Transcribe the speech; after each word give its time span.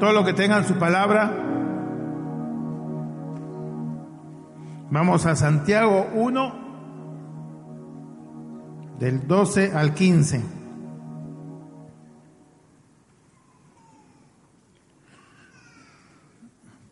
Todos 0.00 0.14
los 0.14 0.24
que 0.24 0.32
tengan 0.32 0.66
su 0.66 0.76
palabra, 0.76 1.30
vamos 4.90 5.26
a 5.26 5.36
Santiago 5.36 6.08
1, 6.14 6.54
del 8.98 9.28
12 9.28 9.72
al 9.74 9.92
15. 9.92 10.42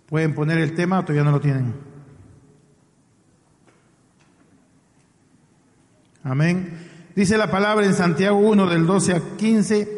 Pueden 0.07 0.35
poner 0.35 0.59
el 0.59 0.75
tema, 0.75 1.03
todavía 1.03 1.25
no 1.25 1.31
lo 1.31 1.41
tienen. 1.41 1.75
Amén. 6.25 6.89
Dice 7.17 7.39
la 7.39 7.51
palabra 7.51 7.87
en 7.87 7.95
Santiago 7.95 8.37
1 8.37 8.67
del 8.67 8.87
12 8.87 9.15
al 9.15 9.23
15, 9.39 9.98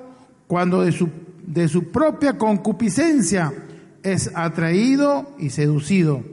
cuando 0.51 0.81
de 0.81 0.91
su, 0.91 1.09
de 1.47 1.69
su 1.69 1.93
propia 1.93 2.37
concupiscencia 2.37 3.53
es 4.03 4.29
atraído 4.35 5.33
y 5.39 5.49
seducido. 5.49 6.25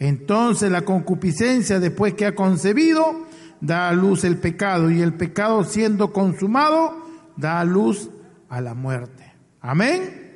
Entonces 0.00 0.72
la 0.72 0.82
concupiscencia, 0.82 1.78
después 1.78 2.14
que 2.14 2.26
ha 2.26 2.34
concebido, 2.34 3.28
da 3.60 3.88
a 3.88 3.92
luz 3.92 4.24
el 4.24 4.38
pecado, 4.38 4.90
y 4.90 5.00
el 5.00 5.14
pecado 5.14 5.62
siendo 5.62 6.12
consumado, 6.12 6.96
da 7.36 7.60
a 7.60 7.64
luz 7.64 8.10
a 8.48 8.60
la 8.60 8.74
muerte. 8.74 9.34
Amén. 9.60 10.32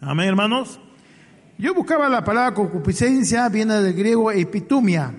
Amén, 0.00 0.28
hermanos. 0.28 0.80
Yo 1.58 1.74
buscaba 1.74 2.08
la 2.08 2.24
palabra 2.24 2.54
concupiscencia, 2.54 3.50
viene 3.50 3.82
del 3.82 3.92
griego 3.92 4.32
epitumia. 4.32 5.12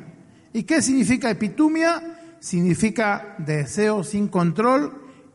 ¿Y 0.54 0.64
qué 0.64 0.82
significa 0.82 1.30
epitumia? 1.30 2.18
Significa 2.40 3.36
deseo 3.38 4.04
sin 4.04 4.28
control, 4.28 4.92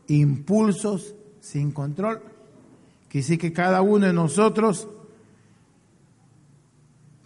impulsos 0.07 1.15
sin 1.43 1.71
control. 1.71 2.21
Decir 3.11 3.37
que 3.37 3.53
cada 3.53 3.83
uno 3.83 4.07
de 4.07 4.13
nosotros 4.13 4.87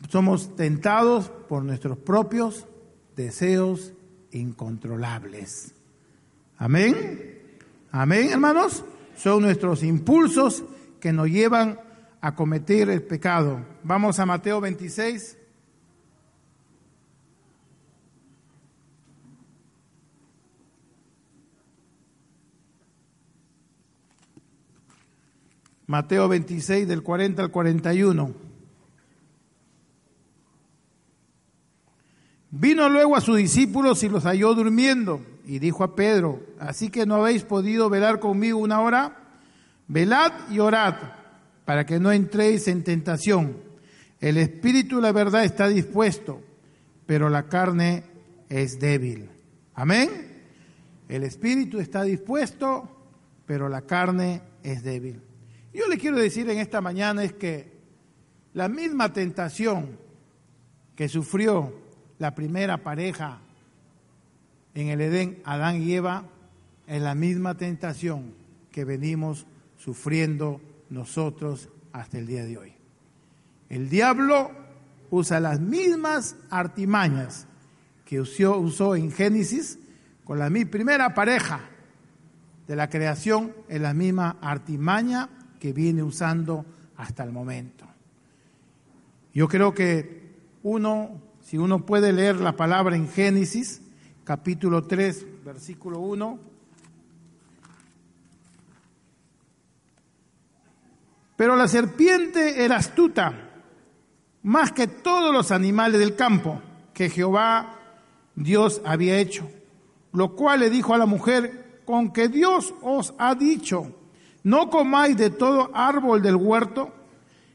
somos 0.09 0.53
tentados 0.57 1.29
por 1.47 1.63
nuestros 1.63 1.97
propios 1.97 2.65
deseos 3.15 3.93
incontrolables. 4.31 5.73
Amén. 6.57 7.39
Amén, 7.91 8.29
hermanos 8.31 8.83
son 9.15 9.43
nuestros 9.43 9.81
impulsos 9.83 10.63
que 10.99 11.13
nos 11.13 11.27
llevan 11.27 11.79
a 12.19 12.35
cometer 12.35 12.89
el 12.89 13.03
pecado. 13.03 13.61
Vamos 13.83 14.19
a 14.19 14.25
Mateo 14.25 14.59
26. 14.59 15.37
Mateo 25.87 26.27
26 26.27 26.85
del 26.85 27.01
40 27.01 27.41
al 27.41 27.49
41. 27.49 28.33
Vino 32.51 32.89
luego 32.89 33.15
a 33.15 33.21
sus 33.21 33.37
discípulos 33.37 34.03
y 34.03 34.09
los 34.09 34.23
halló 34.23 34.53
durmiendo 34.53 35.21
y 35.45 35.59
dijo 35.59 35.85
a 35.85 35.95
Pedro, 35.95 36.41
así 36.59 36.89
que 36.89 37.05
no 37.05 37.15
habéis 37.15 37.43
podido 37.43 37.89
velar 37.89 38.19
conmigo 38.19 38.59
una 38.59 38.81
hora, 38.81 39.17
velad 39.87 40.33
y 40.49 40.59
orad 40.59 40.95
para 41.63 41.85
que 41.85 41.99
no 41.99 42.11
entréis 42.11 42.67
en 42.67 42.83
tentación. 42.83 43.57
El 44.19 44.37
espíritu, 44.37 44.99
la 44.99 45.13
verdad, 45.13 45.45
está 45.45 45.69
dispuesto, 45.69 46.41
pero 47.05 47.29
la 47.29 47.43
carne 47.43 48.03
es 48.49 48.79
débil. 48.79 49.29
Amén. 49.73 50.09
El 51.07 51.23
espíritu 51.23 51.79
está 51.79 52.03
dispuesto, 52.03 52.89
pero 53.45 53.69
la 53.69 53.83
carne 53.83 54.41
es 54.63 54.83
débil. 54.83 55.21
Yo 55.73 55.87
le 55.87 55.97
quiero 55.97 56.17
decir 56.17 56.49
en 56.49 56.59
esta 56.59 56.81
mañana 56.81 57.23
es 57.23 57.33
que 57.33 57.71
la 58.53 58.67
misma 58.67 59.13
tentación 59.13 59.99
que 60.95 61.07
sufrió 61.07 61.73
la 62.17 62.33
primera 62.33 62.83
pareja 62.83 63.39
en 64.73 64.87
el 64.87 65.01
Edén, 65.01 65.41
Adán 65.43 65.81
y 65.81 65.93
Eva, 65.93 66.25
es 66.87 67.01
la 67.01 67.15
misma 67.15 67.55
tentación 67.57 68.33
que 68.71 68.85
venimos 68.85 69.45
sufriendo 69.77 70.61
nosotros 70.89 71.69
hasta 71.91 72.17
el 72.17 72.27
día 72.27 72.45
de 72.45 72.57
hoy. 72.57 72.73
El 73.69 73.89
diablo 73.89 74.51
usa 75.09 75.39
las 75.39 75.59
mismas 75.59 76.35
artimañas 76.49 77.47
que 78.05 78.21
usó, 78.21 78.95
en 78.95 79.11
Génesis 79.11 79.79
con 80.23 80.39
la 80.39 80.49
primera 80.49 81.13
pareja 81.13 81.59
de 82.67 82.75
la 82.75 82.89
creación, 82.89 83.53
es 83.67 83.81
la 83.81 83.93
misma 83.93 84.37
artimaña 84.41 85.29
que 85.59 85.73
viene 85.73 86.03
usando 86.03 86.65
hasta 86.97 87.23
el 87.23 87.31
momento. 87.31 87.85
Yo 89.33 89.47
creo 89.47 89.73
que 89.73 90.35
uno, 90.63 91.21
si 91.41 91.57
uno 91.57 91.85
puede 91.85 92.11
leer 92.11 92.37
la 92.37 92.55
palabra 92.55 92.95
en 92.95 93.07
Génesis, 93.07 93.81
capítulo 94.23 94.83
3, 94.83 95.43
versículo 95.45 95.99
1. 95.99 96.39
Pero 101.35 101.55
la 101.55 101.67
serpiente 101.67 102.63
era 102.63 102.77
astuta, 102.77 103.51
más 104.43 104.71
que 104.71 104.87
todos 104.87 105.31
los 105.31 105.51
animales 105.51 105.99
del 105.99 106.15
campo 106.15 106.61
que 106.93 107.09
Jehová 107.09 107.77
Dios 108.35 108.81
había 108.85 109.19
hecho, 109.19 109.49
lo 110.13 110.35
cual 110.35 110.61
le 110.61 110.69
dijo 110.69 110.93
a 110.93 110.97
la 110.97 111.05
mujer, 111.05 111.81
con 111.85 112.11
que 112.11 112.27
Dios 112.27 112.73
os 112.81 113.13
ha 113.17 113.35
dicho, 113.35 113.96
no 114.47 114.69
comáis 114.69 115.17
de 115.17 115.29
todo 115.29 115.71
árbol 115.73 116.21
del 116.21 116.35
huerto. 116.35 116.93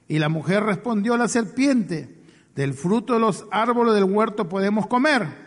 Y 0.08 0.18
la 0.18 0.28
mujer 0.28 0.64
respondió 0.64 1.14
a 1.14 1.18
la 1.18 1.28
serpiente, 1.28 2.18
del 2.54 2.74
fruto 2.74 3.14
de 3.14 3.20
los 3.20 3.46
árboles 3.50 3.94
del 3.94 4.04
huerto 4.04 4.48
podemos 4.48 4.86
comer 4.86 5.42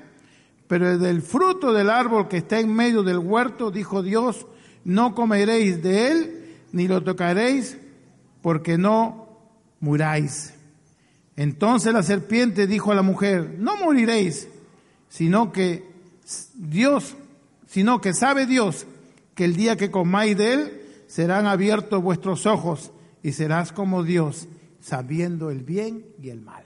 pero 0.67 0.97
del 0.97 1.21
fruto 1.21 1.73
del 1.73 1.89
árbol 1.89 2.27
que 2.27 2.37
está 2.37 2.59
en 2.59 2.73
medio 2.73 3.03
del 3.03 3.19
huerto, 3.19 3.71
dijo 3.71 4.01
Dios, 4.01 4.47
no 4.83 5.13
comeréis 5.13 5.81
de 5.83 6.11
él, 6.11 6.55
ni 6.71 6.87
lo 6.87 7.03
tocaréis, 7.03 7.77
porque 8.41 8.77
no 8.77 9.27
muráis. 9.79 10.53
Entonces 11.35 11.93
la 11.93 12.03
serpiente 12.03 12.65
dijo 12.65 12.91
a 12.91 12.95
la 12.95 13.01
mujer, 13.01 13.55
no 13.59 13.77
moriréis, 13.77 14.47
sino 15.09 15.51
que 15.51 15.83
Dios, 16.55 17.15
sino 17.67 18.01
que 18.01 18.13
sabe 18.13 18.45
Dios 18.45 18.87
que 19.35 19.45
el 19.45 19.55
día 19.55 19.75
que 19.75 19.91
comáis 19.91 20.37
de 20.37 20.53
él, 20.53 20.81
serán 21.07 21.47
abiertos 21.47 22.01
vuestros 22.01 22.45
ojos 22.45 22.91
y 23.23 23.31
serás 23.31 23.71
como 23.71 24.03
Dios, 24.03 24.47
sabiendo 24.79 25.49
el 25.49 25.63
bien 25.63 26.05
y 26.21 26.29
el 26.29 26.41
mal. 26.41 26.63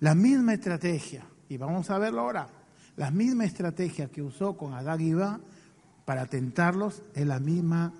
La 0.00 0.14
misma 0.14 0.54
estrategia, 0.54 1.24
y 1.48 1.56
vamos 1.56 1.90
a 1.90 1.98
verlo 1.98 2.22
ahora 2.22 2.48
la 2.96 3.10
misma 3.10 3.44
estrategia 3.44 4.08
que 4.08 4.22
usó 4.22 4.56
con 4.56 4.74
Adán 4.74 5.00
y 5.00 5.10
Eva 5.10 5.40
para 6.04 6.26
tentarlos 6.26 7.02
es 7.14 7.26
la 7.26 7.40
misma 7.40 7.92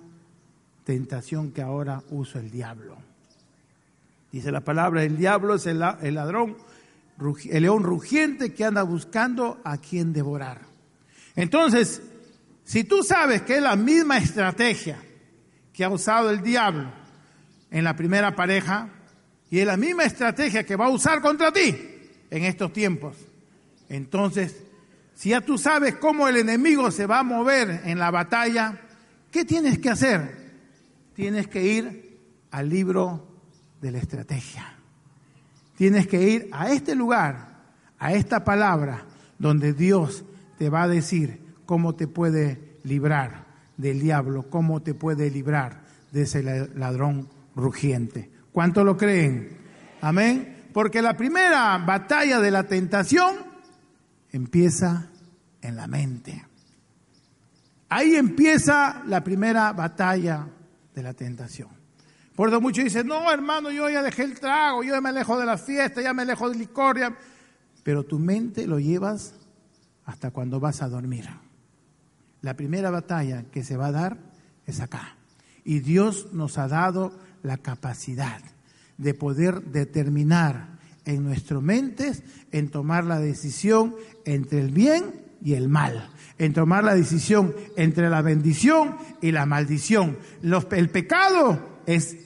tentación 0.83 1.51
que 1.51 1.61
ahora 1.61 2.03
usa 2.11 2.41
el 2.41 2.51
diablo. 2.51 2.97
Dice 4.31 4.51
la 4.51 4.61
palabra, 4.61 5.03
el 5.03 5.17
diablo 5.17 5.55
es 5.55 5.65
el, 5.65 5.79
ladrón, 5.79 6.57
el 7.49 7.63
león 7.63 7.83
rugiente 7.83 8.53
que 8.53 8.65
anda 8.65 8.83
buscando 8.83 9.61
a 9.63 9.77
quien 9.77 10.11
devorar. 10.11 10.61
Entonces, 11.35 12.01
si 12.63 12.83
tú 12.83 13.03
sabes 13.03 13.43
que 13.43 13.57
es 13.57 13.63
la 13.63 13.75
misma 13.75 14.17
estrategia 14.17 14.97
que 15.73 15.83
ha 15.83 15.89
usado 15.89 16.29
el 16.29 16.41
diablo 16.41 16.91
en 17.71 17.83
la 17.83 17.95
primera 17.95 18.35
pareja 18.35 18.89
y 19.49 19.59
es 19.59 19.65
la 19.65 19.77
misma 19.77 20.03
estrategia 20.03 20.65
que 20.65 20.75
va 20.75 20.85
a 20.85 20.89
usar 20.89 21.21
contra 21.21 21.51
ti 21.51 21.75
en 22.29 22.43
estos 22.43 22.71
tiempos, 22.71 23.17
entonces 23.89 24.63
si 25.15 25.29
ya 25.29 25.41
tú 25.41 25.57
sabes 25.57 25.95
cómo 25.95 26.27
el 26.27 26.37
enemigo 26.37 26.91
se 26.91 27.05
va 27.05 27.19
a 27.19 27.23
mover 27.23 27.81
en 27.85 27.99
la 27.99 28.11
batalla, 28.11 28.79
¿qué 29.31 29.45
tienes 29.45 29.79
que 29.79 29.89
hacer? 29.89 30.43
Tienes 31.15 31.47
que 31.47 31.63
ir 31.63 32.19
al 32.51 32.69
libro 32.69 33.27
de 33.81 33.91
la 33.91 33.99
estrategia. 33.99 34.75
Tienes 35.77 36.07
que 36.07 36.21
ir 36.21 36.49
a 36.51 36.71
este 36.71 36.95
lugar, 36.95 37.61
a 37.99 38.13
esta 38.13 38.43
palabra, 38.43 39.05
donde 39.37 39.73
Dios 39.73 40.23
te 40.57 40.69
va 40.69 40.83
a 40.83 40.87
decir 40.87 41.39
cómo 41.65 41.95
te 41.95 42.07
puede 42.07 42.77
librar 42.83 43.42
del 43.77 43.99
diablo, 43.99 44.49
cómo 44.49 44.81
te 44.81 44.93
puede 44.93 45.29
librar 45.29 45.81
de 46.11 46.23
ese 46.23 46.43
ladrón 46.75 47.27
rugiente. 47.55 48.31
¿Cuánto 48.51 48.83
lo 48.83 48.97
creen? 48.97 49.57
Amén. 50.01 50.67
Porque 50.73 51.01
la 51.01 51.15
primera 51.15 51.77
batalla 51.79 52.39
de 52.39 52.51
la 52.51 52.63
tentación 52.63 53.35
empieza 54.31 55.09
en 55.61 55.75
la 55.75 55.87
mente. 55.87 56.45
Ahí 57.89 58.15
empieza 58.15 59.03
la 59.05 59.23
primera 59.23 59.71
batalla 59.73 60.47
de 60.93 61.03
la 61.03 61.13
tentación. 61.13 61.69
Por 62.35 62.49
eso 62.49 62.59
muchos 62.59 62.83
dicen, 62.83 63.05
no 63.05 63.31
hermano, 63.31 63.69
yo 63.69 63.89
ya 63.89 64.01
dejé 64.01 64.23
el 64.23 64.39
trago, 64.39 64.83
yo 64.83 64.93
ya 64.93 65.01
me 65.01 65.09
alejo 65.09 65.39
de 65.39 65.45
la 65.45 65.57
fiesta, 65.57 66.01
ya 66.01 66.13
me 66.13 66.23
alejo 66.23 66.49
del 66.49 66.57
licor, 66.57 66.97
pero 67.83 68.03
tu 68.03 68.17
mente 68.17 68.65
lo 68.65 68.79
llevas 68.79 69.35
hasta 70.05 70.31
cuando 70.31 70.59
vas 70.59 70.81
a 70.81 70.89
dormir. 70.89 71.29
La 72.43 72.55
primera 72.55 72.91
batalla 72.91 73.45
que 73.51 73.63
se 73.63 73.77
va 73.77 73.87
a 73.87 73.91
dar 73.93 74.17
es 74.67 74.81
acá. 74.81 75.15
Y 75.63 75.79
Dios 75.79 76.27
nos 76.33 76.57
ha 76.57 76.67
dado 76.67 77.17
la 77.41 77.57
capacidad 77.57 78.41
de 78.97 79.13
poder 79.13 79.61
determinar 79.63 80.77
en 81.05 81.23
nuestras 81.23 81.61
mentes, 81.61 82.21
en 82.51 82.69
tomar 82.69 83.05
la 83.05 83.19
decisión 83.19 83.95
entre 84.25 84.59
el 84.59 84.71
bien 84.71 85.23
y 85.41 85.53
el 85.53 85.69
mal, 85.69 86.09
en 86.37 86.53
tomar 86.53 86.83
la 86.83 86.95
decisión 86.95 87.55
entre 87.77 88.09
la 88.09 88.21
bendición 88.21 88.97
y 89.21 89.31
la 89.31 89.45
maldición. 89.45 90.17
el 90.41 90.89
pecado 90.89 91.81
es 91.85 92.17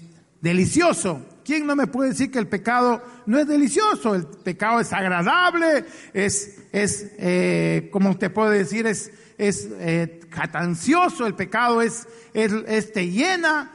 delicioso. 0.42 1.24
¿Quién 1.48 1.66
no 1.66 1.78
me 1.78 1.88
puede 1.88 2.10
decir 2.10 2.30
que 2.30 2.40
el 2.40 2.48
pecado 2.50 3.02
no 3.26 3.40
es 3.40 3.48
delicioso? 3.48 4.16
El 4.16 4.28
pecado 4.28 4.82
es 4.82 4.92
agradable, 4.92 5.86
es, 6.14 6.60
es 6.74 7.14
eh, 7.18 7.88
como 7.90 8.10
usted 8.10 8.34
puede 8.34 8.58
decir, 8.58 8.86
es, 8.86 9.14
es 9.38 9.70
eh, 9.80 10.20
catancioso, 10.30 11.26
el 11.26 11.36
pecado 11.36 11.82
es, 11.82 12.06
es, 12.34 12.92
te 12.92 13.10
llena, 13.10 13.72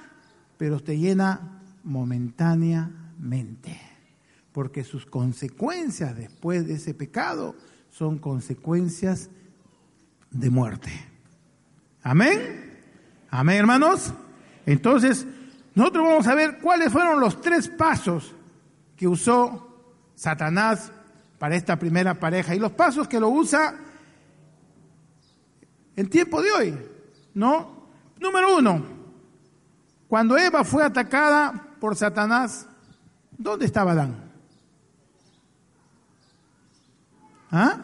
pero 0.58 0.80
te 0.80 0.98
llena 0.98 1.62
momentáneamente, 1.82 3.80
porque 4.52 4.84
sus 4.84 5.06
consecuencias 5.06 6.14
después 6.14 6.66
de 6.66 6.74
ese 6.74 6.92
pecado 6.92 7.56
son 7.88 8.18
consecuencias 8.18 9.30
de 10.30 10.50
muerte. 10.50 10.90
Amén. 12.02 12.82
Amén, 13.30 13.56
hermanos. 13.56 14.12
Entonces, 14.66 15.26
nosotros 15.74 16.06
vamos 16.06 16.26
a 16.26 16.34
ver 16.34 16.58
cuáles 16.58 16.92
fueron 16.92 17.20
los 17.20 17.40
tres 17.40 17.68
pasos 17.68 18.34
que 18.96 19.08
usó 19.08 19.68
Satanás 20.14 20.92
para 21.38 21.56
esta 21.56 21.78
primera 21.78 22.14
pareja 22.14 22.54
y 22.54 22.58
los 22.58 22.72
pasos 22.72 23.08
que 23.08 23.18
lo 23.18 23.28
usa 23.28 23.74
en 25.96 26.08
tiempo 26.08 26.42
de 26.42 26.52
hoy, 26.52 26.78
¿no? 27.34 27.88
Número 28.20 28.56
uno, 28.56 28.82
cuando 30.08 30.36
Eva 30.36 30.62
fue 30.62 30.84
atacada 30.84 31.68
por 31.80 31.96
Satanás, 31.96 32.66
¿dónde 33.36 33.64
estaba 33.64 33.92
Adán? 33.92 34.30
¿Ah? 37.50 37.78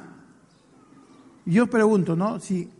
Yo 1.44 1.66
pregunto, 1.68 2.14
¿no? 2.14 2.38
Si 2.38 2.70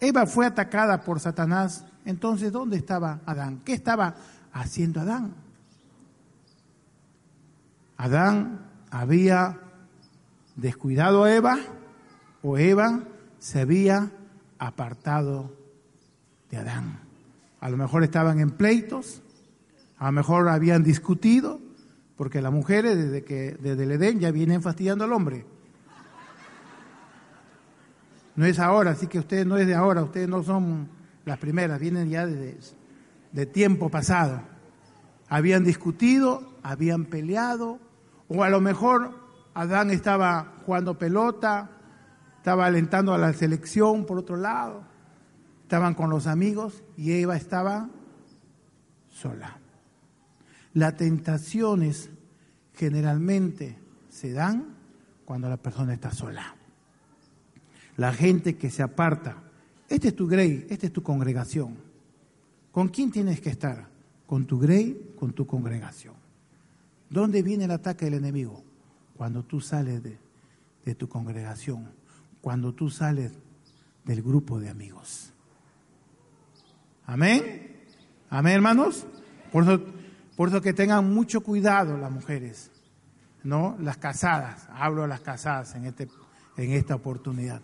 Eva 0.00 0.26
fue 0.26 0.46
atacada 0.46 1.02
por 1.02 1.20
Satanás, 1.20 1.84
entonces 2.04 2.52
¿dónde 2.52 2.76
estaba 2.76 3.20
Adán? 3.24 3.60
¿Qué 3.64 3.72
estaba 3.72 4.14
haciendo 4.60 5.00
Adán. 5.00 5.34
Adán 7.96 8.66
había 8.90 9.58
descuidado 10.56 11.24
a 11.24 11.34
Eva 11.34 11.58
o 12.42 12.58
Eva 12.58 13.02
se 13.38 13.60
había 13.60 14.10
apartado 14.58 15.52
de 16.50 16.58
Adán. 16.58 17.00
A 17.60 17.70
lo 17.70 17.76
mejor 17.76 18.04
estaban 18.04 18.40
en 18.40 18.50
pleitos, 18.50 19.22
a 19.98 20.06
lo 20.06 20.12
mejor 20.12 20.48
habían 20.48 20.82
discutido, 20.82 21.60
porque 22.16 22.40
las 22.40 22.52
mujeres 22.52 22.96
desde 22.96 23.24
que 23.24 23.56
desde 23.60 23.84
el 23.84 23.92
Edén 23.92 24.20
ya 24.20 24.30
vienen 24.30 24.62
fastidiando 24.62 25.04
al 25.04 25.12
hombre. 25.12 25.44
No 28.36 28.44
es 28.44 28.58
ahora, 28.60 28.92
así 28.92 29.08
que 29.08 29.18
ustedes 29.18 29.46
no 29.46 29.56
es 29.56 29.66
de 29.66 29.74
ahora, 29.74 30.02
ustedes 30.02 30.28
no 30.28 30.42
son 30.44 30.88
las 31.24 31.38
primeras, 31.38 31.80
vienen 31.80 32.08
ya 32.08 32.26
desde 32.26 32.58
de 33.32 33.46
tiempo 33.46 33.90
pasado. 33.90 34.42
Habían 35.28 35.64
discutido, 35.64 36.54
habían 36.62 37.04
peleado, 37.06 37.78
o 38.28 38.42
a 38.42 38.48
lo 38.48 38.60
mejor 38.60 39.14
Adán 39.54 39.90
estaba 39.90 40.54
jugando 40.64 40.98
pelota, 40.98 41.70
estaba 42.36 42.66
alentando 42.66 43.12
a 43.12 43.18
la 43.18 43.32
selección 43.32 44.06
por 44.06 44.18
otro 44.18 44.36
lado, 44.36 44.84
estaban 45.62 45.94
con 45.94 46.10
los 46.10 46.26
amigos 46.26 46.82
y 46.96 47.12
Eva 47.12 47.36
estaba 47.36 47.88
sola. 49.10 49.58
Las 50.74 50.96
tentaciones 50.96 52.10
generalmente 52.74 53.78
se 54.08 54.32
dan 54.32 54.76
cuando 55.24 55.48
la 55.48 55.56
persona 55.56 55.92
está 55.92 56.12
sola. 56.12 56.54
La 57.96 58.12
gente 58.12 58.56
que 58.56 58.70
se 58.70 58.82
aparta, 58.82 59.42
este 59.88 60.08
es 60.08 60.16
tu 60.16 60.28
grey, 60.28 60.66
esta 60.70 60.86
es 60.86 60.92
tu 60.92 61.02
congregación 61.02 61.87
¿Con 62.72 62.88
quién 62.88 63.10
tienes 63.10 63.40
que 63.40 63.50
estar? 63.50 63.88
Con 64.26 64.46
tu 64.46 64.58
grey, 64.58 65.14
con 65.18 65.32
tu 65.32 65.46
congregación. 65.46 66.14
¿Dónde 67.10 67.42
viene 67.42 67.64
el 67.64 67.70
ataque 67.70 68.04
del 68.04 68.14
enemigo? 68.14 68.62
Cuando 69.16 69.42
tú 69.42 69.60
sales 69.60 70.02
de, 70.02 70.18
tu 70.94 71.08
congregación, 71.08 71.90
cuando 72.40 72.72
tú 72.72 72.88
sales 72.88 73.32
del 74.04 74.22
grupo 74.22 74.58
de 74.58 74.70
amigos. 74.70 75.32
Amén. 77.04 77.76
Amén, 78.30 78.54
hermanos. 78.54 79.06
Por 79.52 79.64
eso, 79.64 79.82
por 80.36 80.48
eso 80.48 80.62
que 80.62 80.72
tengan 80.72 81.12
mucho 81.12 81.42
cuidado 81.42 81.98
las 81.98 82.10
mujeres, 82.10 82.70
¿no? 83.42 83.76
Las 83.80 83.98
casadas, 83.98 84.66
hablo 84.70 85.02
de 85.02 85.08
las 85.08 85.20
casadas 85.20 85.74
en, 85.74 85.84
este, 85.84 86.08
en 86.56 86.72
esta 86.72 86.94
oportunidad. 86.94 87.60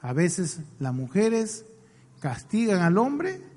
A 0.00 0.12
veces 0.12 0.60
las 0.78 0.94
mujeres 0.94 1.64
castigan 2.20 2.80
al 2.80 2.96
hombre 2.96 3.51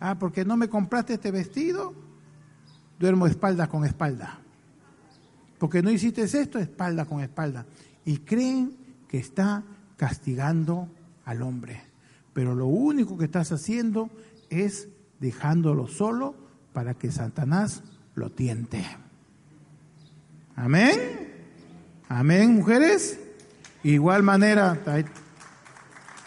Ah, 0.00 0.18
porque 0.18 0.46
no 0.46 0.56
me 0.56 0.68
compraste 0.68 1.14
este 1.14 1.30
vestido, 1.30 1.94
duermo 2.98 3.26
espalda 3.26 3.68
con 3.68 3.84
espalda. 3.84 4.38
Porque 5.58 5.82
no 5.82 5.90
hiciste 5.90 6.22
esto, 6.22 6.58
espalda 6.58 7.04
con 7.04 7.20
espalda. 7.20 7.66
Y 8.06 8.18
creen 8.18 8.74
que 9.06 9.18
está 9.18 9.62
castigando 9.98 10.88
al 11.26 11.42
hombre. 11.42 11.82
Pero 12.32 12.54
lo 12.54 12.66
único 12.66 13.18
que 13.18 13.26
estás 13.26 13.52
haciendo 13.52 14.08
es 14.48 14.88
dejándolo 15.20 15.86
solo 15.86 16.34
para 16.72 16.94
que 16.94 17.12
Satanás 17.12 17.82
lo 18.14 18.30
tiente. 18.30 18.84
Amén. 20.56 21.28
Amén, 22.08 22.54
mujeres. 22.54 23.18
Igual 23.82 24.22
manera, 24.22 24.78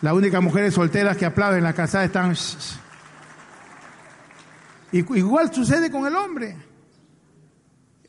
la 0.01 0.13
única 0.13 0.41
mujeres 0.41 0.75
solteras 0.75 1.17
que 1.17 1.25
aplauden 1.25 1.59
en 1.59 1.63
la 1.63 1.73
casa 1.73 2.03
están... 2.03 2.35
Igual 4.93 5.51
sucede 5.51 5.89
con 5.89 6.05
el 6.05 6.15
hombre. 6.15 6.55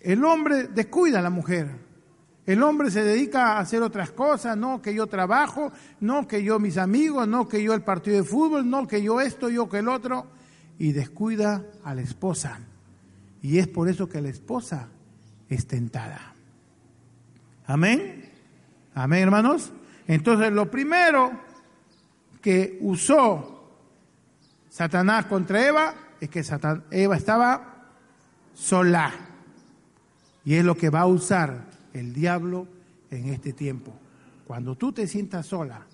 El 0.00 0.23
hombre 0.25 0.69
descuida 0.69 1.19
a 1.19 1.23
la 1.23 1.31
mujer. 1.31 1.85
El 2.45 2.62
hombre 2.62 2.91
se 2.91 3.03
dedica 3.03 3.53
a 3.53 3.61
hacer 3.61 3.83
otras 3.83 4.11
cosas, 4.11 4.55
no 4.55 4.83
que 4.83 4.93
yo 4.93 5.07
trabajo, 5.07 5.73
no 6.00 6.29
que 6.29 6.45
yo 6.45 6.59
mis 6.59 6.76
amigos, 6.76 7.26
no 7.26 7.49
que 7.49 7.62
yo 7.62 7.73
el 7.73 7.81
partido 7.81 8.19
de 8.19 8.25
fútbol, 8.25 8.69
no 8.69 8.87
que 8.87 9.03
yo 9.03 9.23
esto, 9.23 9.49
yo 9.49 9.67
que 9.67 9.79
el 9.79 9.88
otro, 9.88 10.26
y 10.79 10.93
descuida 10.93 11.64
a 11.85 11.95
la 11.95 12.03
esposa. 12.03 12.61
Y 13.41 13.59
es 13.59 13.67
por 13.67 13.88
eso 13.88 14.11
que 14.11 14.21
la 14.21 14.29
esposa 14.29 14.91
es 15.49 15.67
tentada. 15.67 16.35
Amén. 17.67 18.31
Amén, 18.95 19.23
hermanos. 19.23 19.73
Entonces, 20.07 20.53
lo 20.53 20.71
primero 20.71 21.33
que 22.43 22.76
usó 22.83 23.71
Satanás 24.69 25.25
contra 25.26 25.67
Eva 25.67 25.95
es 26.25 26.31
que 26.31 26.45
Eva 26.90 27.16
estaba 27.16 27.75
sola. 28.54 29.12
Y 30.45 30.54
es 30.54 30.64
lo 30.64 30.76
que 30.76 30.90
va 30.90 31.00
a 31.00 31.07
usar 31.07 31.64
el 31.93 32.12
diablo 32.12 32.66
en 33.11 33.28
este 33.28 33.52
tiempo. 33.52 33.93
Cuando 34.47 34.76
tú 34.76 34.93
te 34.93 35.07
sientas 35.07 35.47
sola, 35.47 35.87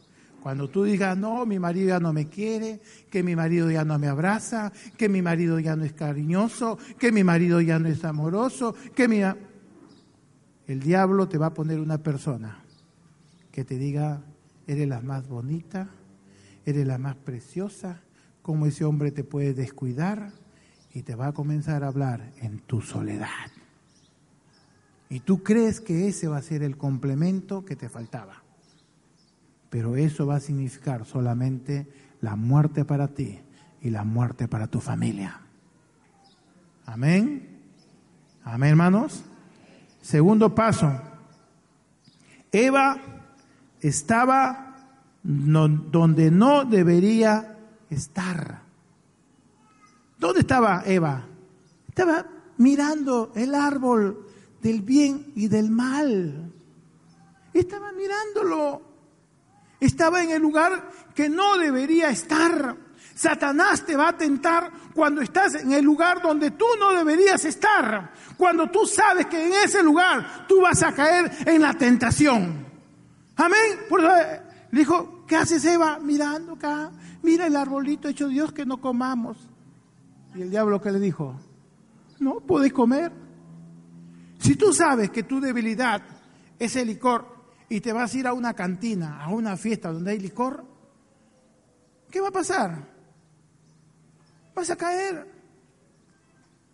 cuando 0.43 0.69
tú 0.69 0.85
digas, 0.85 1.17
no, 1.17 1.45
mi 1.47 1.59
marido 1.59 1.89
ya 1.89 2.01
no 2.01 2.13
me 2.13 2.29
quiere, 2.29 2.81
que 3.11 3.23
mi 3.23 3.37
marido 3.37 3.71
ya 3.71 3.85
no 3.85 3.99
me 3.99 4.09
abraza, 4.09 4.73
que 4.97 5.09
mi 5.09 5.23
marido 5.23 5.59
ya 5.59 5.77
no 5.77 5.85
es 5.85 5.93
cariñoso, 5.93 6.79
que 6.99 7.13
mi 7.13 7.23
marido 7.23 7.61
ya 7.61 7.79
no 7.79 7.89
es 7.89 8.05
amoroso, 8.05 8.75
que 8.95 9.07
mi... 9.07 9.21
El 10.67 10.81
diablo 10.81 11.29
te 11.29 11.37
va 11.37 11.47
a 11.47 11.55
poner 11.55 11.81
una 11.81 11.99
persona 11.99 12.63
que 13.53 13.65
te 13.65 13.77
diga, 13.77 14.23
eres 14.67 14.89
la 14.89 15.01
más 15.01 15.29
bonita, 15.29 15.89
eres 16.65 16.87
la 16.87 16.97
más 16.97 17.17
preciosa, 17.17 18.01
cómo 18.43 18.67
ese 18.67 18.85
hombre 18.85 19.11
te 19.11 19.25
puede 19.25 19.55
descuidar 19.55 20.33
y 20.93 21.03
te 21.03 21.15
va 21.15 21.29
a 21.29 21.33
comenzar 21.33 21.85
a 21.85 21.89
hablar 21.89 22.33
en 22.41 22.59
tu 22.61 22.81
soledad. 22.81 23.51
Y 25.09 25.21
tú 25.21 25.43
crees 25.43 25.81
que 25.81 26.09
ese 26.09 26.29
va 26.29 26.39
a 26.39 26.43
ser 26.43 26.63
el 26.63 26.77
complemento 26.77 27.65
que 27.65 27.77
te 27.77 27.89
faltaba. 27.89 28.43
Pero 29.69 29.97
eso 29.97 30.27
va 30.27 30.37
a 30.37 30.41
significar 30.41 31.05
solamente 31.05 31.87
la 32.21 32.37
muerte 32.37 32.85
para 32.85 33.09
ti 33.09 33.41
y 33.81 33.91
la 33.91 34.05
muerte 34.05 34.49
para 34.49 34.67
tu 34.67 34.81
familia. 34.81 35.41
Amén. 36.87 37.61
Amén, 38.45 38.71
hermanos. 38.71 39.25
Segundo 40.01 40.55
paso. 40.55 40.91
Eva 42.53 43.01
estaba 43.81 44.75
donde 45.23 46.31
no 46.31 46.65
debería 46.65 47.59
estar. 47.91 48.63
¿Dónde 50.19 50.41
estaba 50.41 50.83
Eva? 50.87 51.27
Estaba 51.89 52.27
mirando 52.59 53.33
el 53.35 53.55
árbol 53.55 54.27
del 54.63 54.83
bien 54.83 55.33
y 55.35 55.49
del 55.49 55.71
mal. 55.71 56.53
Estaba 57.53 57.93
mirándolo. 57.93 58.83
Estaba 59.81 60.23
en 60.23 60.31
el 60.31 60.43
lugar 60.43 60.91
que 61.15 61.29
no 61.29 61.57
debería 61.59 62.11
estar. 62.11 62.77
Satanás 63.15 63.85
te 63.85 63.97
va 63.97 64.09
a 64.09 64.17
tentar 64.17 64.71
cuando 64.95 65.21
estás 65.23 65.55
en 65.55 65.73
el 65.73 65.85
lugar 65.85 66.23
donde 66.23 66.53
tú 66.53 66.67
no 66.79 66.93
deberías 66.93 67.45
estar. 67.45 68.13
Cuando 68.37 68.71
tú 68.71 68.87
sabes 68.87 69.27
que 69.27 69.47
en 69.47 69.53
ese 69.53 69.83
lugar 69.83 70.47
tú 70.47 70.61
vas 70.61 70.83
a 70.83 70.95
caer 70.95 71.31
en 71.47 71.61
la 71.61 71.75
tentación. 71.75 72.67
Amén. 73.37 73.81
Por 73.89 74.01
eso 74.01 74.17
eh, 74.17 74.43
dijo, 74.71 75.25
¿qué 75.27 75.37
haces 75.37 75.65
Eva? 75.65 75.99
Mirando 75.99 76.53
acá. 76.53 76.91
Mira 77.23 77.47
el 77.47 77.57
arbolito 77.57 78.09
hecho 78.09 78.29
Dios 78.29 78.53
que 78.53 78.65
no 78.65 78.81
comamos. 78.81 79.37
Y 80.35 80.43
el 80.43 80.51
diablo 80.51 80.81
que 80.81 80.93
le 80.93 81.01
dijo, 81.01 81.35
no 82.19 82.41
puedes 82.41 82.73
comer. 82.73 83.13
Si 84.39 84.57
tú 84.57 84.73
sabes 84.73 85.11
que 85.11 85.25
tu 85.25 85.41
debilidad 85.41 86.03
es 86.59 86.77
el 86.77 86.89
licor 86.89 87.27
y 87.69 87.81
te 87.81 87.93
vas 87.93 88.15
a 88.15 88.19
ir 88.19 88.27
a 88.27 88.33
una 88.33 88.55
cantina, 88.55 89.23
a 89.23 89.29
una 89.29 89.57
fiesta 89.57 89.93
donde 89.93 90.13
hay 90.13 90.19
licor, 90.19 90.65
¿qué 92.11 92.21
va 92.21 92.29
a 92.29 92.33
pasar? 92.33 92.89
Vas 94.55 94.71
a 94.71 94.77
caer. 94.77 95.27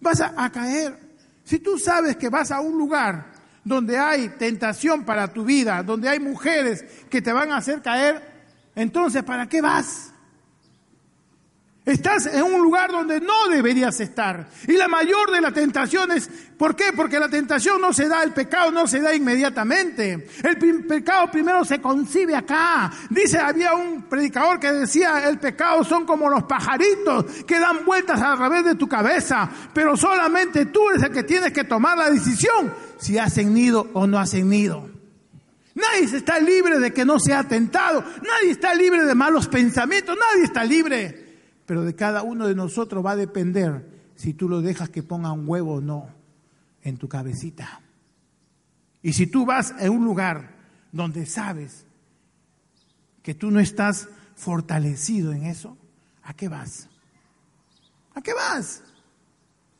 Vas 0.00 0.20
a, 0.20 0.50
caer. 0.50 0.98
Si 1.44 1.58
tú 1.58 1.78
sabes 1.78 2.16
que 2.16 2.28
vas 2.28 2.50
a 2.50 2.60
un 2.60 2.76
lugar 2.76 3.32
donde 3.64 3.98
hay 3.98 4.28
tentación 4.30 5.04
para 5.04 5.32
tu 5.32 5.44
vida, 5.44 5.82
donde 5.82 6.08
hay 6.08 6.20
mujeres 6.20 6.84
que 7.10 7.22
te 7.22 7.32
van 7.32 7.50
a 7.50 7.56
hacer 7.56 7.82
caer, 7.82 8.22
entonces 8.74 9.22
¿para 9.22 9.48
qué 9.48 9.60
vas? 9.60 10.12
Estás 11.86 12.26
en 12.26 12.42
un 12.42 12.60
lugar 12.62 12.90
donde 12.90 13.20
no 13.20 13.46
deberías 13.48 14.00
estar. 14.00 14.48
Y 14.66 14.72
la 14.72 14.88
mayor 14.88 15.30
de 15.30 15.40
las 15.40 15.54
tentaciones, 15.54 16.28
¿por 16.58 16.74
qué? 16.74 16.86
Porque 16.92 17.20
la 17.20 17.28
tentación 17.28 17.80
no 17.80 17.92
se 17.92 18.08
da, 18.08 18.24
el 18.24 18.32
pecado 18.32 18.72
no 18.72 18.88
se 18.88 19.00
da 19.00 19.14
inmediatamente. 19.14 20.26
El 20.42 20.84
pecado 20.84 21.30
primero 21.30 21.64
se 21.64 21.80
concibe 21.80 22.34
acá. 22.34 22.90
Dice, 23.08 23.38
había 23.38 23.74
un 23.74 24.02
predicador 24.02 24.58
que 24.58 24.72
decía, 24.72 25.28
el 25.28 25.38
pecado 25.38 25.84
son 25.84 26.04
como 26.04 26.28
los 26.28 26.42
pajaritos 26.42 27.24
que 27.46 27.60
dan 27.60 27.84
vueltas 27.84 28.20
a 28.20 28.34
través 28.34 28.64
de 28.64 28.74
tu 28.74 28.88
cabeza, 28.88 29.48
pero 29.72 29.96
solamente 29.96 30.66
tú 30.66 30.90
eres 30.90 31.04
el 31.04 31.12
que 31.12 31.22
tienes 31.22 31.52
que 31.52 31.62
tomar 31.62 31.96
la 31.96 32.10
decisión 32.10 32.74
si 32.98 33.16
has 33.16 33.36
nido 33.36 33.90
o 33.92 34.08
no 34.08 34.18
has 34.18 34.34
nido. 34.34 34.90
Nadie 35.76 36.16
está 36.16 36.40
libre 36.40 36.80
de 36.80 36.92
que 36.92 37.04
no 37.04 37.20
sea 37.20 37.44
tentado, 37.44 38.02
nadie 38.02 38.50
está 38.50 38.74
libre 38.74 39.04
de 39.04 39.14
malos 39.14 39.46
pensamientos, 39.46 40.16
nadie 40.18 40.46
está 40.46 40.64
libre 40.64 41.25
pero 41.66 41.82
de 41.82 41.94
cada 41.94 42.22
uno 42.22 42.46
de 42.46 42.54
nosotros 42.54 43.04
va 43.04 43.12
a 43.12 43.16
depender 43.16 44.10
si 44.14 44.32
tú 44.32 44.48
lo 44.48 44.62
dejas 44.62 44.88
que 44.88 45.02
ponga 45.02 45.32
un 45.32 45.48
huevo 45.48 45.74
o 45.74 45.80
no 45.80 46.08
en 46.82 46.96
tu 46.96 47.08
cabecita. 47.08 47.80
Y 49.02 49.12
si 49.12 49.26
tú 49.26 49.44
vas 49.44 49.74
a 49.78 49.90
un 49.90 50.04
lugar 50.04 50.56
donde 50.92 51.26
sabes 51.26 51.84
que 53.22 53.34
tú 53.34 53.50
no 53.50 53.60
estás 53.60 54.08
fortalecido 54.36 55.32
en 55.32 55.44
eso, 55.44 55.76
¿a 56.22 56.34
qué 56.34 56.48
vas? 56.48 56.88
¿A 58.14 58.22
qué 58.22 58.32
vas? 58.32 58.82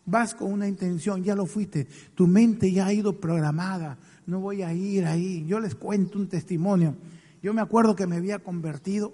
Vas 0.04 0.34
con 0.34 0.52
una 0.52 0.68
intención, 0.68 1.24
ya 1.24 1.34
lo 1.34 1.46
fuiste, 1.46 1.86
tu 2.14 2.26
mente 2.26 2.70
ya 2.70 2.86
ha 2.86 2.92
ido 2.92 3.18
programada, 3.18 3.98
no 4.26 4.40
voy 4.40 4.62
a 4.62 4.72
ir 4.72 5.06
ahí. 5.06 5.44
Yo 5.46 5.60
les 5.60 5.74
cuento 5.74 6.18
un 6.18 6.28
testimonio. 6.28 6.96
Yo 7.42 7.54
me 7.54 7.60
acuerdo 7.60 7.96
que 7.96 8.06
me 8.06 8.16
había 8.16 8.40
convertido, 8.40 9.12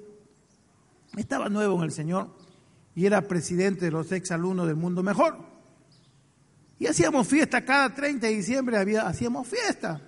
estaba 1.16 1.48
nuevo 1.48 1.76
en 1.76 1.84
el 1.84 1.92
Señor, 1.92 2.30
y 2.94 3.06
era 3.06 3.26
presidente 3.26 3.86
de 3.86 3.90
los 3.90 4.12
exalumnos 4.12 4.66
del 4.66 4.76
Mundo 4.76 5.02
Mejor. 5.02 5.36
Y 6.78 6.86
hacíamos 6.86 7.28
fiesta, 7.28 7.64
cada 7.64 7.94
30 7.94 8.26
de 8.26 8.34
diciembre 8.34 8.76
había, 8.76 9.06
hacíamos 9.06 9.46
fiesta. 9.46 10.00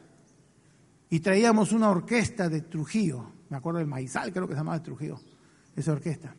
Y 1.08 1.20
traíamos 1.20 1.72
una 1.72 1.90
orquesta 1.90 2.48
de 2.48 2.62
Trujillo, 2.62 3.30
me 3.48 3.56
acuerdo 3.56 3.78
del 3.78 3.86
Maizal, 3.86 4.32
creo 4.32 4.48
que 4.48 4.54
se 4.54 4.58
llamaba 4.58 4.82
Trujillo, 4.82 5.20
esa 5.76 5.92
orquesta. 5.92 6.34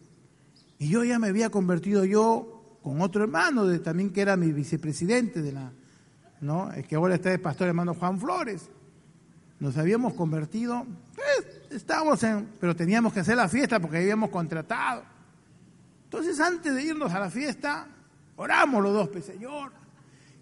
Y 0.77 0.89
yo 0.89 1.03
ya 1.03 1.19
me 1.19 1.27
había 1.27 1.49
convertido 1.49 2.03
yo 2.03 2.77
con 2.83 3.01
otro 3.01 3.23
hermano, 3.23 3.65
de, 3.65 3.79
también 3.79 4.11
que 4.11 4.21
era 4.21 4.35
mi 4.35 4.51
vicepresidente 4.51 5.41
de 5.41 5.53
la, 5.53 5.71
¿no? 6.41 6.71
El 6.73 6.85
que 6.85 6.95
ahora 6.95 7.15
está 7.15 7.29
de 7.29 7.39
pastor 7.39 7.67
hermano 7.67 7.93
Juan 7.93 8.19
Flores. 8.19 8.69
Nos 9.59 9.77
habíamos 9.77 10.13
convertido, 10.13 10.85
pues, 11.15 11.61
estábamos 11.71 12.21
en, 12.23 12.49
pero 12.59 12.75
teníamos 12.75 13.13
que 13.13 13.21
hacer 13.21 13.37
la 13.37 13.47
fiesta 13.47 13.79
porque 13.79 13.97
habíamos 13.97 14.29
contratado. 14.29 15.14
Entonces, 16.15 16.39
antes 16.39 16.73
de 16.73 16.81
irnos 16.81 17.11
a 17.11 17.19
la 17.19 17.29
fiesta, 17.29 17.87
oramos 18.37 18.81
los 18.81 18.93
dos, 18.93 19.09
pues, 19.09 19.25
Señor, 19.25 19.69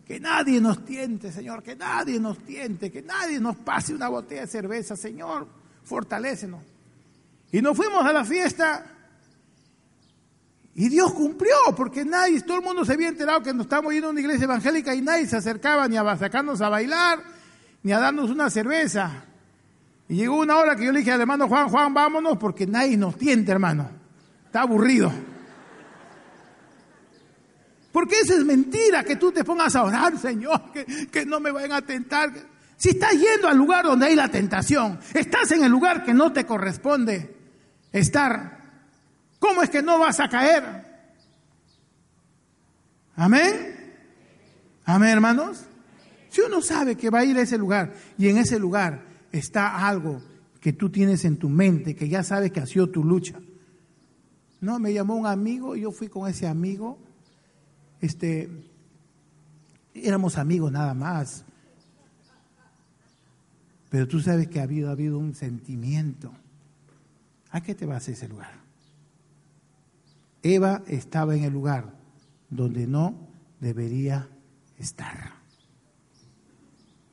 que 0.05 0.19
nadie 0.19 0.61
nos 0.61 0.85
tiente, 0.85 1.31
Señor, 1.31 1.63
que 1.63 1.75
nadie 1.75 2.19
nos 2.19 2.37
tiente, 2.45 2.91
que 2.91 3.01
nadie 3.01 3.39
nos 3.39 3.55
pase 3.55 3.95
una 3.95 4.07
botella 4.07 4.41
de 4.41 4.47
cerveza, 4.47 4.95
Señor, 4.95 5.47
fortalécenos. 5.83 6.61
Y 7.51 7.59
nos 7.59 7.75
fuimos 7.75 8.05
a 8.05 8.13
la 8.13 8.23
fiesta 8.23 8.85
y 10.75 10.89
Dios 10.89 11.11
cumplió, 11.11 11.55
porque 11.75 12.05
nadie, 12.05 12.39
todo 12.43 12.57
el 12.57 12.63
mundo 12.63 12.85
se 12.85 12.93
había 12.93 13.07
enterado 13.07 13.41
que 13.41 13.51
nos 13.51 13.65
estábamos 13.65 13.93
yendo 13.93 14.09
a 14.09 14.11
una 14.11 14.19
iglesia 14.19 14.43
evangélica 14.43 14.93
y 14.93 15.01
nadie 15.01 15.25
se 15.25 15.37
acercaba 15.37 15.87
ni 15.87 15.97
a 15.97 16.17
sacarnos 16.17 16.61
a 16.61 16.69
bailar, 16.69 17.17
ni 17.81 17.91
a 17.93 17.97
darnos 17.97 18.29
una 18.29 18.51
cerveza. 18.51 19.25
Y 20.07 20.17
llegó 20.17 20.37
una 20.37 20.55
hora 20.55 20.75
que 20.75 20.85
yo 20.85 20.91
le 20.91 20.99
dije 20.99 21.13
al 21.13 21.21
hermano 21.21 21.47
Juan, 21.47 21.69
Juan, 21.69 21.95
vámonos 21.95 22.37
porque 22.37 22.67
nadie 22.67 22.95
nos 22.95 23.17
tiente, 23.17 23.51
hermano. 23.51 23.89
Está 24.45 24.61
aburrido. 24.61 25.11
Porque 27.93 28.21
eso 28.21 28.33
es 28.33 28.43
mentira, 28.43 29.03
que 29.03 29.17
tú 29.17 29.31
te 29.31 29.43
pongas 29.43 29.75
a 29.75 29.83
orar, 29.83 30.17
Señor, 30.17 30.71
que, 31.11 31.25
no 31.27 31.39
me 31.39 31.51
vayan 31.51 31.73
a 31.73 31.81
tentar. 31.83 32.33
Si 32.75 32.89
estás 32.89 33.11
yendo 33.11 33.47
al 33.47 33.55
lugar 33.55 33.85
donde 33.85 34.07
hay 34.07 34.15
la 34.15 34.29
tentación, 34.29 34.99
estás 35.13 35.51
en 35.51 35.63
el 35.63 35.71
lugar 35.71 36.03
que 36.03 36.11
no 36.11 36.33
te 36.33 36.43
corresponde 36.43 37.37
estar, 37.91 38.59
¿cómo 39.37 39.61
es 39.61 39.69
que 39.69 39.83
no 39.83 39.99
vas 39.99 40.19
a 40.19 40.27
caer? 40.27 40.63
Amén. 43.15 43.93
Amén, 44.85 45.09
hermanos. 45.09 45.59
Si 46.29 46.41
uno 46.41 46.63
sabe 46.63 46.95
que 46.95 47.11
va 47.11 47.19
a 47.19 47.25
ir 47.25 47.37
a 47.37 47.41
ese 47.41 47.59
lugar 47.59 47.93
y 48.17 48.27
en 48.27 48.39
ese 48.39 48.57
lugar 48.57 49.05
está 49.31 49.87
algo 49.87 50.19
que 50.59 50.73
tú 50.73 50.89
tienes 50.89 51.25
en 51.25 51.37
tu 51.37 51.47
mente, 51.47 51.95
que 51.95 52.09
ya 52.09 52.23
sabes 52.23 52.51
que 52.51 52.59
ha 52.59 52.65
sido 52.65 52.89
tu 52.89 53.03
lucha. 53.03 53.39
No, 54.61 54.79
me 54.79 54.93
llamó 54.93 55.15
un 55.15 55.27
amigo, 55.27 55.75
yo 55.75 55.91
fui 55.91 56.07
con 56.07 56.27
ese 56.27 56.47
amigo 56.47 57.12
este, 58.03 58.49
éramos 59.93 60.37
amigos 60.37 60.73
nada 60.73 60.93
más. 60.93 61.45
Pero 63.89 64.07
tú 64.09 64.19
sabes 64.19 64.49
que 64.49 64.59
ha 64.59 64.63
habido, 64.63 64.89
ha 64.89 64.91
habido 64.91 65.17
un 65.17 65.35
sentimiento. 65.35 66.33
¿A 67.51 67.61
qué 67.61 67.75
te 67.75 67.85
vas 67.85 68.07
a 68.07 68.11
ese 68.11 68.27
lugar? 68.27 68.51
Eva 70.41 70.83
estaba 70.87 71.33
en 71.33 71.45
el 71.45 71.53
lugar 71.53 71.93
donde 72.49 72.87
no 72.87 73.15
debería 73.61 74.27
estar. 74.77 75.35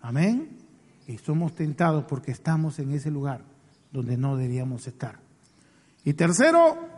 Amén. 0.00 0.58
Y 1.06 1.18
somos 1.18 1.54
tentados 1.54 2.04
porque 2.04 2.32
estamos 2.32 2.80
en 2.80 2.90
ese 2.90 3.12
lugar 3.12 3.44
donde 3.92 4.16
no 4.16 4.36
deberíamos 4.36 4.88
estar. 4.88 5.20
Y 6.04 6.14
tercero, 6.14 6.89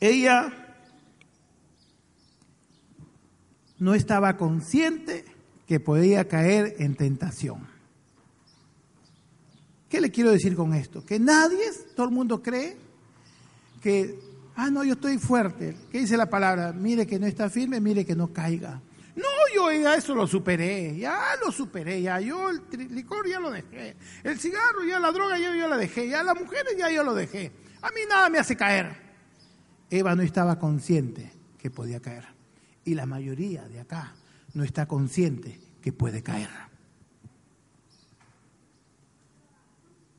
Ella 0.00 0.52
no 3.78 3.94
estaba 3.94 4.36
consciente 4.36 5.24
que 5.66 5.78
podía 5.78 6.26
caer 6.26 6.76
en 6.78 6.96
tentación. 6.96 7.68
¿Qué 9.88 10.00
le 10.00 10.10
quiero 10.10 10.30
decir 10.30 10.54
con 10.56 10.74
esto? 10.74 11.04
Que 11.04 11.18
nadie, 11.18 11.64
todo 11.94 12.06
el 12.06 12.12
mundo 12.12 12.42
cree 12.42 12.76
que, 13.82 14.18
ah, 14.56 14.70
no, 14.70 14.84
yo 14.84 14.94
estoy 14.94 15.18
fuerte. 15.18 15.76
¿Qué 15.90 15.98
dice 15.98 16.16
la 16.16 16.30
palabra? 16.30 16.72
Mire 16.72 17.06
que 17.06 17.18
no 17.18 17.26
está 17.26 17.50
firme, 17.50 17.80
mire 17.80 18.06
que 18.06 18.14
no 18.14 18.32
caiga. 18.32 18.80
No, 19.16 19.26
yo 19.54 19.70
eso 19.70 20.14
lo 20.14 20.26
superé, 20.26 20.96
ya 20.96 21.36
lo 21.44 21.50
superé, 21.50 22.00
ya 22.00 22.20
yo 22.20 22.50
el 22.50 22.62
licor 22.94 23.28
ya 23.28 23.40
lo 23.40 23.50
dejé, 23.50 23.96
el 24.22 24.38
cigarro 24.38 24.84
ya 24.88 24.98
la 24.98 25.10
droga 25.10 25.38
ya 25.38 25.54
yo 25.54 25.68
la 25.68 25.76
dejé, 25.76 26.08
ya 26.08 26.22
las 26.22 26.38
mujeres 26.38 26.76
ya 26.78 26.90
yo 26.90 27.02
lo 27.02 27.14
dejé. 27.14 27.52
A 27.82 27.88
mí 27.90 28.00
nada 28.08 28.28
me 28.30 28.38
hace 28.38 28.56
caer. 28.56 29.09
Eva 29.90 30.14
no 30.14 30.22
estaba 30.22 30.58
consciente 30.58 31.30
que 31.58 31.70
podía 31.70 32.00
caer. 32.00 32.24
Y 32.84 32.94
la 32.94 33.06
mayoría 33.06 33.68
de 33.68 33.80
acá 33.80 34.14
no 34.54 34.64
está 34.64 34.86
consciente 34.86 35.60
que 35.82 35.92
puede 35.92 36.22
caer. 36.22 36.48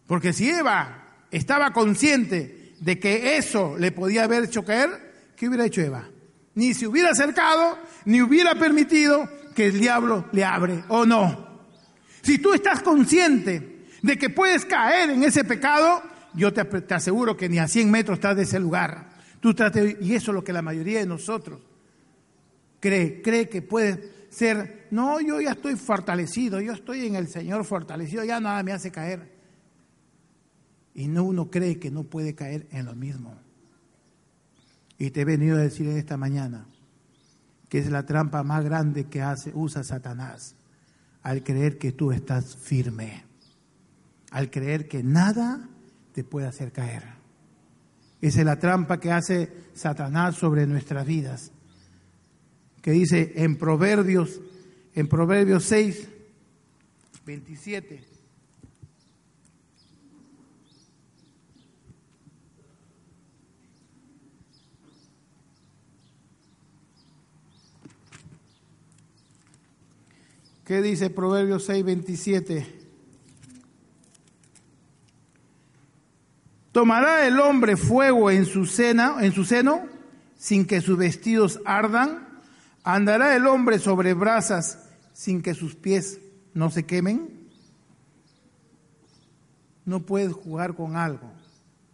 Porque 0.08 0.34
si 0.34 0.50
Eva 0.50 1.26
estaba 1.32 1.72
consciente 1.72 2.74
de 2.80 3.00
que 3.00 3.38
eso 3.38 3.78
le 3.78 3.92
podía 3.92 4.26
haber 4.26 4.44
hecho 4.44 4.66
caer, 4.66 5.32
¿qué 5.38 5.48
hubiera 5.48 5.66
hecho 5.66 5.82
Eva? 5.82 6.08
Ni 6.56 6.74
se 6.74 6.88
hubiera 6.88 7.12
acercado, 7.12 7.78
ni 8.06 8.22
hubiera 8.22 8.56
permitido 8.56 9.30
que 9.56 9.68
el 9.68 9.80
diablo 9.80 10.28
le 10.34 10.44
abre, 10.44 10.84
¿o 10.90 11.06
no? 11.06 11.52
Si 12.22 12.40
tú 12.40 12.54
estás 12.54 12.82
consciente 12.82 13.88
de 14.02 14.18
que 14.18 14.30
puedes 14.30 14.66
caer 14.66 15.12
en 15.12 15.24
ese 15.24 15.44
pecado, 15.44 16.04
yo 16.34 16.54
te, 16.54 16.94
aseguro 16.94 17.38
que 17.38 17.50
ni 17.50 17.60
a 17.60 17.68
100 17.68 17.90
metros 17.90 18.18
estás 18.18 18.36
de 18.36 18.44
ese 18.44 18.60
lugar. 18.60 19.11
Tú 19.42 19.54
y 20.00 20.14
eso 20.14 20.32
es 20.32 20.36
lo 20.36 20.44
que 20.44 20.54
la 20.54 20.62
mayoría 20.62 21.00
de 21.00 21.06
nosotros 21.06 21.60
cree, 22.80 23.22
cree 23.22 23.50
que 23.50 23.62
puede 23.62 24.28
ser, 24.30 24.88
no, 24.92 25.20
yo 25.20 25.42
ya 25.42 25.52
estoy 25.52 25.76
fortalecido, 25.76 26.62
yo 26.62 26.72
estoy 26.72 27.06
en 27.06 27.16
el 27.16 27.28
Señor 27.28 27.66
fortalecido, 27.66 28.24
ya 28.24 28.40
nada 28.40 28.64
me 28.64 28.72
hace 28.72 28.92
caer. 28.92 29.30
Y 30.94 31.08
no 31.08 31.24
uno 31.24 31.50
cree 31.50 31.80
que 31.80 31.92
no 31.92 32.04
puede 32.04 32.36
caer 32.36 32.68
en 32.72 32.86
lo 32.86 32.96
mismo. 32.96 33.36
Y 34.98 35.10
te 35.10 35.22
he 35.22 35.26
venido 35.26 35.58
a 35.58 35.62
decir 35.62 35.88
esta 35.90 36.16
mañana 36.16 36.68
que 37.68 37.80
es 37.80 37.90
la 37.90 38.06
trampa 38.06 38.44
más 38.44 38.66
grande 38.66 39.06
que 39.06 39.22
hace, 39.22 39.52
usa 39.56 39.84
Satanás 39.84 40.56
al 41.24 41.42
creer 41.42 41.78
que 41.78 41.92
tú 41.92 42.12
estás 42.12 42.58
firme, 42.58 43.24
al 44.30 44.52
creer 44.52 44.88
que 44.88 45.04
nada 45.04 45.70
te 46.14 46.24
puede 46.26 46.48
hacer 46.48 46.72
caer. 46.72 47.21
Esa 48.22 48.40
es 48.42 48.46
la 48.46 48.60
trampa 48.60 49.00
que 49.00 49.12
hace 49.12 49.52
Satanás 49.74 50.36
sobre 50.36 50.68
nuestras 50.68 51.06
vidas. 51.08 51.52
Que 52.82 52.92
dice 52.92 53.34
en 53.36 53.58
Proverbios, 53.58 54.40
en 54.94 55.08
Proverbios 55.08 55.64
6, 55.66 56.08
27. 57.26 58.04
¿Qué 70.66 70.82
dice 70.82 71.10
Proverbios 71.10 71.66
6, 71.66 71.84
27? 71.84 72.81
¿Tomará 76.72 77.28
el 77.28 77.40
hombre 77.40 77.76
fuego 77.76 78.32
en 78.32 78.46
su, 78.46 78.60
en 78.62 79.32
su 79.34 79.46
seno 79.46 79.82
sin 80.38 80.66
que 80.66 80.82
sus 80.82 80.98
vestidos 80.98 81.60
ardan? 81.66 82.28
¿Andará 82.84 83.36
el 83.36 83.46
hombre 83.46 83.78
sobre 83.78 84.14
brasas 84.14 84.80
sin 85.14 85.42
que 85.42 85.54
sus 85.54 85.76
pies 85.76 86.20
no 86.54 86.70
se 86.70 86.86
quemen? 86.86 87.50
No 89.86 90.06
puedes 90.06 90.34
jugar 90.34 90.76
con 90.76 90.96
algo 90.96 91.32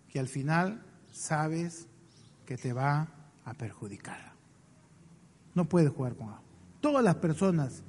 que 0.09 0.19
al 0.19 0.27
final 0.27 0.83
sabes 1.11 1.87
que 2.45 2.57
te 2.57 2.71
va 2.71 3.07
a 3.45 3.53
perjudicar. 3.55 4.33
No 5.55 5.65
puedes 5.65 5.89
jugar 5.89 6.15
con 6.15 6.27
algo. 6.27 6.43
Todas 6.81 7.03
las 7.03 7.15
personas 7.15 7.81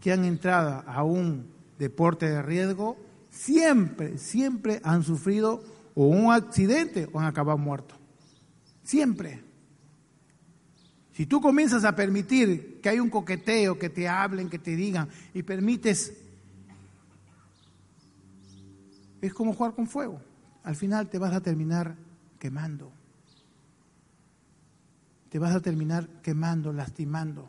que 0.00 0.12
han 0.12 0.26
entrado 0.26 0.84
a 0.86 1.02
un 1.02 1.50
deporte 1.78 2.28
de 2.28 2.42
riesgo 2.42 2.98
siempre, 3.30 4.18
siempre 4.18 4.80
han 4.84 5.02
sufrido 5.02 5.62
o 5.94 6.06
un 6.06 6.32
accidente 6.32 7.08
o 7.12 7.20
han 7.20 7.26
acabado 7.26 7.58
muertos. 7.58 7.98
Siempre. 8.82 9.42
Si 11.12 11.26
tú 11.26 11.40
comienzas 11.40 11.84
a 11.84 11.94
permitir 11.94 12.80
que 12.80 12.88
hay 12.88 12.98
un 12.98 13.08
coqueteo, 13.08 13.78
que 13.78 13.88
te 13.88 14.08
hablen, 14.08 14.50
que 14.50 14.58
te 14.58 14.74
digan, 14.74 15.08
y 15.32 15.42
permites, 15.42 16.12
es 19.20 19.32
como 19.32 19.54
jugar 19.54 19.74
con 19.74 19.86
fuego. 19.86 20.20
Al 20.64 20.74
final 20.74 21.08
te 21.08 21.18
vas 21.18 21.32
a 21.32 21.40
terminar 21.40 21.96
quemando. 22.38 22.92
Te 25.28 25.38
vas 25.38 25.54
a 25.54 25.60
terminar 25.60 26.08
quemando, 26.22 26.72
lastimando. 26.72 27.48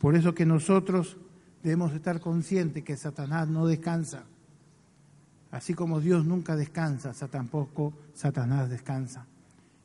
Por 0.00 0.14
eso 0.14 0.34
que 0.34 0.46
nosotros 0.46 1.16
debemos 1.62 1.92
estar 1.92 2.20
conscientes 2.20 2.84
que 2.84 2.96
Satanás 2.96 3.48
no 3.48 3.66
descansa. 3.66 4.24
Así 5.54 5.72
como 5.72 6.00
Dios 6.00 6.26
nunca 6.26 6.56
descansa, 6.56 7.12
tampoco 7.28 7.92
Satanás 8.12 8.68
descansa. 8.68 9.28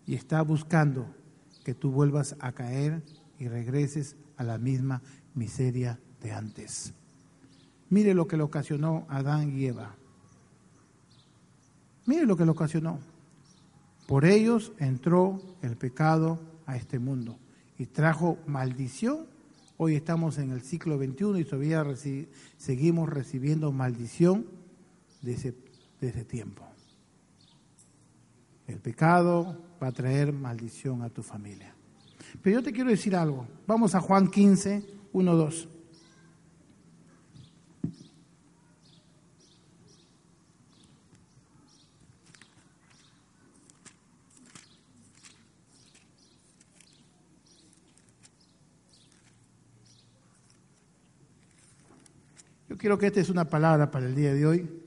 Y 0.08 0.16
está 0.16 0.42
buscando 0.42 1.06
que 1.64 1.76
tú 1.76 1.92
vuelvas 1.92 2.36
a 2.40 2.54
caer 2.54 3.04
y 3.38 3.48
regreses 3.48 4.16
a 4.36 4.44
la 4.44 4.58
misma 4.58 5.04
miseria 5.36 6.00
de 6.24 6.32
antes. 6.32 6.96
Mire 7.92 8.16
lo 8.16 8.28
que 8.28 8.36
le 8.36 8.42
ocasionó 8.42 9.06
Adán 9.10 9.56
y 9.56 9.66
Eva. 9.66 9.96
Mire 12.08 12.26
lo 12.26 12.36
que 12.36 12.46
le 12.46 12.52
ocasionó. 12.52 12.98
Por 14.08 14.26
ellos 14.26 14.72
entró 14.80 15.40
el 15.62 15.78
pecado 15.78 16.40
a 16.66 16.78
este 16.78 16.98
mundo 16.98 17.38
y 17.78 17.86
trajo 17.86 18.40
maldición 18.48 19.28
Hoy 19.82 19.96
estamos 19.96 20.40
en 20.40 20.52
el 20.52 20.60
ciclo 20.60 20.98
21 20.98 21.40
y 21.40 21.46
todavía 21.46 21.86
seguimos 22.58 23.08
recibiendo 23.08 23.72
maldición 23.72 24.46
de 25.22 25.34
ese, 25.34 25.54
de 26.02 26.24
tiempo. 26.24 26.64
El 28.68 28.80
pecado 28.80 29.58
va 29.82 29.88
a 29.88 29.92
traer 29.92 30.32
maldición 30.32 31.02
a 31.02 31.10
tu 31.10 31.24
familia. 31.24 31.74
Pero 32.42 32.60
yo 32.60 32.64
te 32.64 32.72
quiero 32.72 32.90
decir 32.90 33.16
algo. 33.16 33.48
Vamos 33.66 33.96
a 33.96 34.00
Juan 34.00 34.28
15, 34.30 34.84
1, 35.12 35.36
2. 35.36 35.68
quiero 52.80 52.98
que 52.98 53.08
esta 53.08 53.20
es 53.20 53.30
una 53.30 53.46
palabra 53.46 53.92
para 53.92 54.08
el 54.08 54.16
día 54.16 54.34
de 54.34 54.48
hoy. 54.48 54.79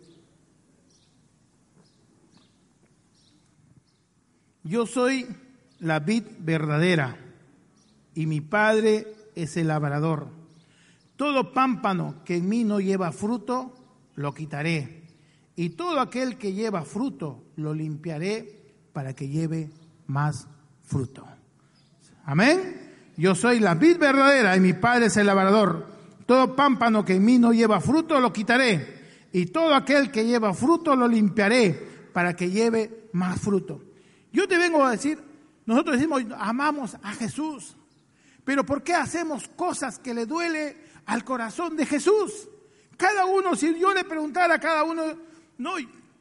Yo 4.65 4.87
soy 4.87 5.27
la 5.81 6.01
vid 6.01 6.25
verdadera 6.39 7.17
y 8.15 8.27
mi 8.27 8.41
padre 8.41 9.07
es 9.35 9.57
el 9.57 9.69
labrador. 9.69 10.29
Todo 11.17 11.53
pámpano 11.53 12.23
que 12.25 12.37
en 12.37 12.49
mí 12.49 12.65
no 12.65 12.81
lleva 12.81 13.13
fruto, 13.13 13.75
lo 14.15 14.35
quitaré. 14.35 15.03
Y 15.57 15.71
todo 15.71 16.01
aquel 16.01 16.39
que 16.39 16.53
lleva 16.53 16.83
fruto, 16.83 17.45
lo 17.57 17.75
limpiaré 17.75 18.73
para 18.93 19.15
que 19.15 19.29
lleve 19.29 19.71
más 20.07 20.47
fruto. 20.83 21.27
Amén. 22.25 22.93
Yo 23.17 23.35
soy 23.35 23.61
la 23.61 23.75
vid 23.75 23.99
verdadera 23.99 24.57
y 24.57 24.61
mi 24.61 24.73
padre 24.73 25.07
es 25.07 25.17
el 25.17 25.27
labrador. 25.27 25.87
Todo 26.27 26.57
pámpano 26.57 27.05
que 27.05 27.15
en 27.15 27.25
mí 27.25 27.39
no 27.39 27.53
lleva 27.53 27.81
fruto 27.81 28.21
lo 28.21 28.33
quitaré, 28.33 29.03
y 29.33 29.47
todo 29.47 29.75
aquel 29.75 30.11
que 30.11 30.25
lleva 30.25 30.55
fruto 30.55 30.95
lo 30.95 31.09
limpiaré 31.09 32.09
para 32.13 32.35
que 32.35 32.51
lleve 32.51 33.09
más 33.13 33.41
fruto. 33.41 33.81
Yo 34.33 34.49
te 34.49 34.59
vengo 34.59 34.85
a 34.85 34.93
decir, 34.93 35.23
nosotros 35.67 35.97
decimos, 35.97 36.23
amamos 36.39 36.97
a 37.03 37.13
Jesús, 37.13 37.77
pero 38.45 38.65
¿por 38.65 38.83
qué 38.83 38.95
hacemos 38.95 39.49
cosas 39.49 39.99
que 39.99 40.15
le 40.15 40.27
duele 40.27 40.77
al 41.07 41.25
corazón 41.25 41.77
de 41.77 41.87
Jesús? 41.87 42.49
Cada 42.97 43.27
uno, 43.27 43.55
si 43.55 43.79
yo 43.79 43.93
le 43.93 44.05
preguntara 44.05 44.55
a 44.55 44.59
cada 44.59 44.85
uno, 44.85 45.03
no, 45.59 45.75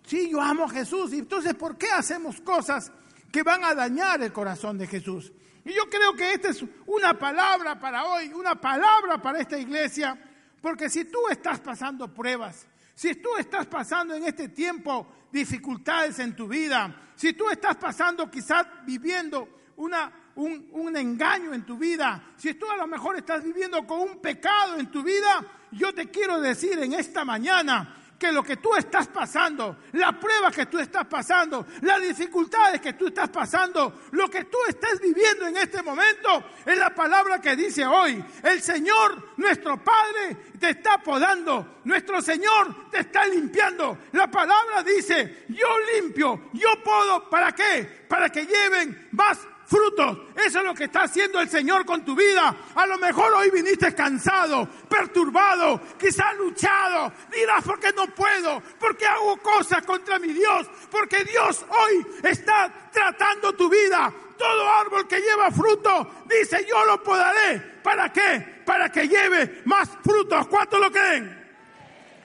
sí, 0.06 0.30
yo 0.30 0.42
amo 0.42 0.66
a 0.66 0.70
Jesús, 0.70 1.14
y 1.14 1.20
entonces 1.20 1.56
¿por 1.56 1.78
qué 1.78 1.88
hacemos 1.90 2.42
cosas 2.42 2.92
que 3.32 3.44
van 3.44 3.64
a 3.64 3.74
dañar 3.74 4.22
el 4.22 4.34
corazón 4.34 4.78
de 4.78 4.88
Jesús? 4.88 5.32
Y 5.64 5.74
yo 5.74 5.90
creo 5.90 6.14
que 6.16 6.34
esta 6.34 6.50
es 6.50 6.64
una 6.88 7.18
palabra 7.18 7.80
para 7.80 8.06
hoy, 8.06 8.34
una 8.34 8.56
palabra 8.60 9.22
para 9.22 9.40
esta 9.40 9.58
iglesia, 9.58 10.20
porque 10.62 10.90
si 10.90 11.06
tú 11.06 11.20
estás 11.30 11.60
pasando 11.60 12.14
pruebas, 12.14 12.68
si 12.94 13.16
tú 13.16 13.30
estás 13.38 13.68
pasando 13.68 14.14
en 14.16 14.26
este 14.26 14.50
tiempo 14.50 15.08
dificultades 15.32 16.20
en 16.20 16.36
tu 16.36 16.48
vida, 16.48 17.14
si 17.16 17.34
tú 17.34 17.50
estás 17.50 17.76
pasando 17.78 18.30
quizás 18.30 18.66
viviendo 18.86 19.62
una, 19.78 20.12
un, 20.36 20.68
un, 20.72 20.98
engaño 20.98 21.54
en 21.54 21.66
tu 21.66 21.78
vida, 21.78 22.34
si 22.36 22.54
tú 22.56 22.70
a 22.70 22.76
lo 22.76 22.88
mejor 22.88 23.16
estás 23.16 23.44
viviendo 23.44 23.86
con 23.86 24.00
un 24.00 24.20
pecado 24.20 24.78
en 24.78 24.92
tu 24.92 25.04
vida, 25.04 25.46
yo 25.72 25.94
te 25.94 26.10
quiero 26.10 26.42
decir 26.42 26.78
en 26.80 26.94
esta 26.94 27.24
mañana 27.24 28.01
que 28.22 28.32
lo 28.32 28.44
que 28.44 28.58
tú 28.58 28.76
estás 28.76 29.08
pasando, 29.08 29.78
la 29.94 30.12
prueba 30.12 30.52
que 30.52 30.68
tú 30.68 30.78
estás 30.78 31.08
pasando, 31.08 31.66
las 31.82 32.00
dificultades 32.00 32.80
que 32.80 32.94
tú 32.94 33.08
estás 33.08 33.30
pasando, 33.30 34.02
lo 34.12 34.30
que 34.30 34.44
tú 34.44 34.60
estás 34.68 35.00
viviendo 35.02 35.48
en 35.48 35.58
este 35.58 35.82
momento, 35.82 36.52
es 36.64 36.78
la 36.78 36.94
palabra 36.94 37.42
que 37.42 37.56
dice 37.56 37.84
hoy. 37.84 38.24
El 38.44 38.62
Señor, 38.62 39.34
nuestro 39.38 39.84
Padre, 39.84 40.38
te 40.60 40.70
está 40.70 41.00
podando. 41.00 41.80
Nuestro 41.84 42.22
Señor 42.22 42.92
te 42.92 43.00
está 43.00 43.26
limpiando. 43.26 43.98
La 44.12 44.30
palabra 44.30 44.84
dice, 44.84 45.46
yo 45.50 45.68
limpio, 45.96 46.52
yo 46.54 46.70
podo, 46.84 47.28
¿para 47.28 47.54
qué? 47.54 48.06
Para 48.08 48.30
que 48.30 48.46
lleven 48.46 49.10
más 49.14 49.40
frutos. 49.72 50.18
Eso 50.36 50.60
es 50.60 50.66
lo 50.66 50.74
que 50.74 50.84
está 50.84 51.04
haciendo 51.04 51.40
el 51.40 51.50
Señor 51.50 51.86
con 51.86 52.04
tu 52.04 52.14
vida. 52.14 52.54
A 52.76 52.86
lo 52.86 52.98
mejor 52.98 53.32
hoy 53.34 53.50
viniste 53.50 53.96
cansado, 53.96 54.68
perturbado, 54.90 55.80
quizás 55.98 56.36
luchado. 56.38 57.14
Dirás, 57.32 57.64
¿por 57.64 57.80
qué 57.80 57.94
no 57.94 58.08
puedo? 58.08 58.62
¿Por 58.78 58.98
qué 58.98 59.06
hago 59.08 59.38
cosas 59.38 59.84
contra 59.86 60.20
mi 60.20 60.34
Dios? 60.34 60.68
Porque 60.92 61.24
Dios 61.24 61.66
hoy 61.70 62.06
está 62.24 62.90
tratando 62.92 63.54
tu 63.54 63.70
vida. 63.70 64.14
Todo 64.38 64.70
árbol 64.70 65.08
que 65.08 65.22
lleva 65.22 65.52
fruto, 65.52 66.26
dice, 66.26 66.66
yo 66.68 66.84
lo 66.86 67.02
podaré. 67.02 67.60
¿Para 67.82 68.12
qué? 68.12 68.64
Para 68.66 68.92
que 68.92 69.08
lleve 69.08 69.62
más 69.66 69.90
frutos. 70.04 70.48
¿Cuántos 70.48 70.82
lo 70.82 70.92
creen? 70.92 71.40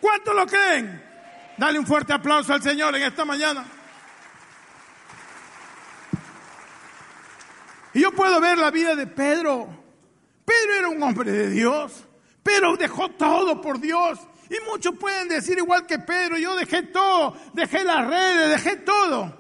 ¿Cuántos 0.01 0.35
lo 0.35 0.47
creen? 0.47 1.05
Dale 1.57 1.79
un 1.79 1.87
fuerte 1.87 2.13
aplauso 2.13 2.53
al 2.53 2.63
Señor 2.63 2.97
en 2.97 3.03
esta 3.03 3.25
mañana. 3.25 3.76
Y 7.97 8.03
yo 8.03 8.13
puedo 8.13 8.43
ver 8.43 8.59
la 8.59 8.71
vida 8.71 8.95
de 8.95 9.07
Pedro. 9.07 9.69
Pedro 10.45 10.75
era 10.79 10.89
un 10.91 11.03
hombre 11.03 11.33
de 11.33 11.49
Dios. 11.49 12.05
Pero 12.43 12.77
dejó 12.77 13.09
todo 13.13 13.63
por 13.63 13.81
Dios. 13.81 14.19
Y 14.51 14.57
muchos 14.71 14.99
pueden 14.99 15.29
decir 15.29 15.57
igual 15.57 15.87
que 15.87 15.99
Pedro, 16.01 16.37
yo 16.37 16.55
dejé 16.57 16.83
todo, 16.83 17.35
dejé 17.55 17.85
las 17.85 18.07
redes, 18.07 18.51
dejé 18.51 18.77
todo. 18.77 19.35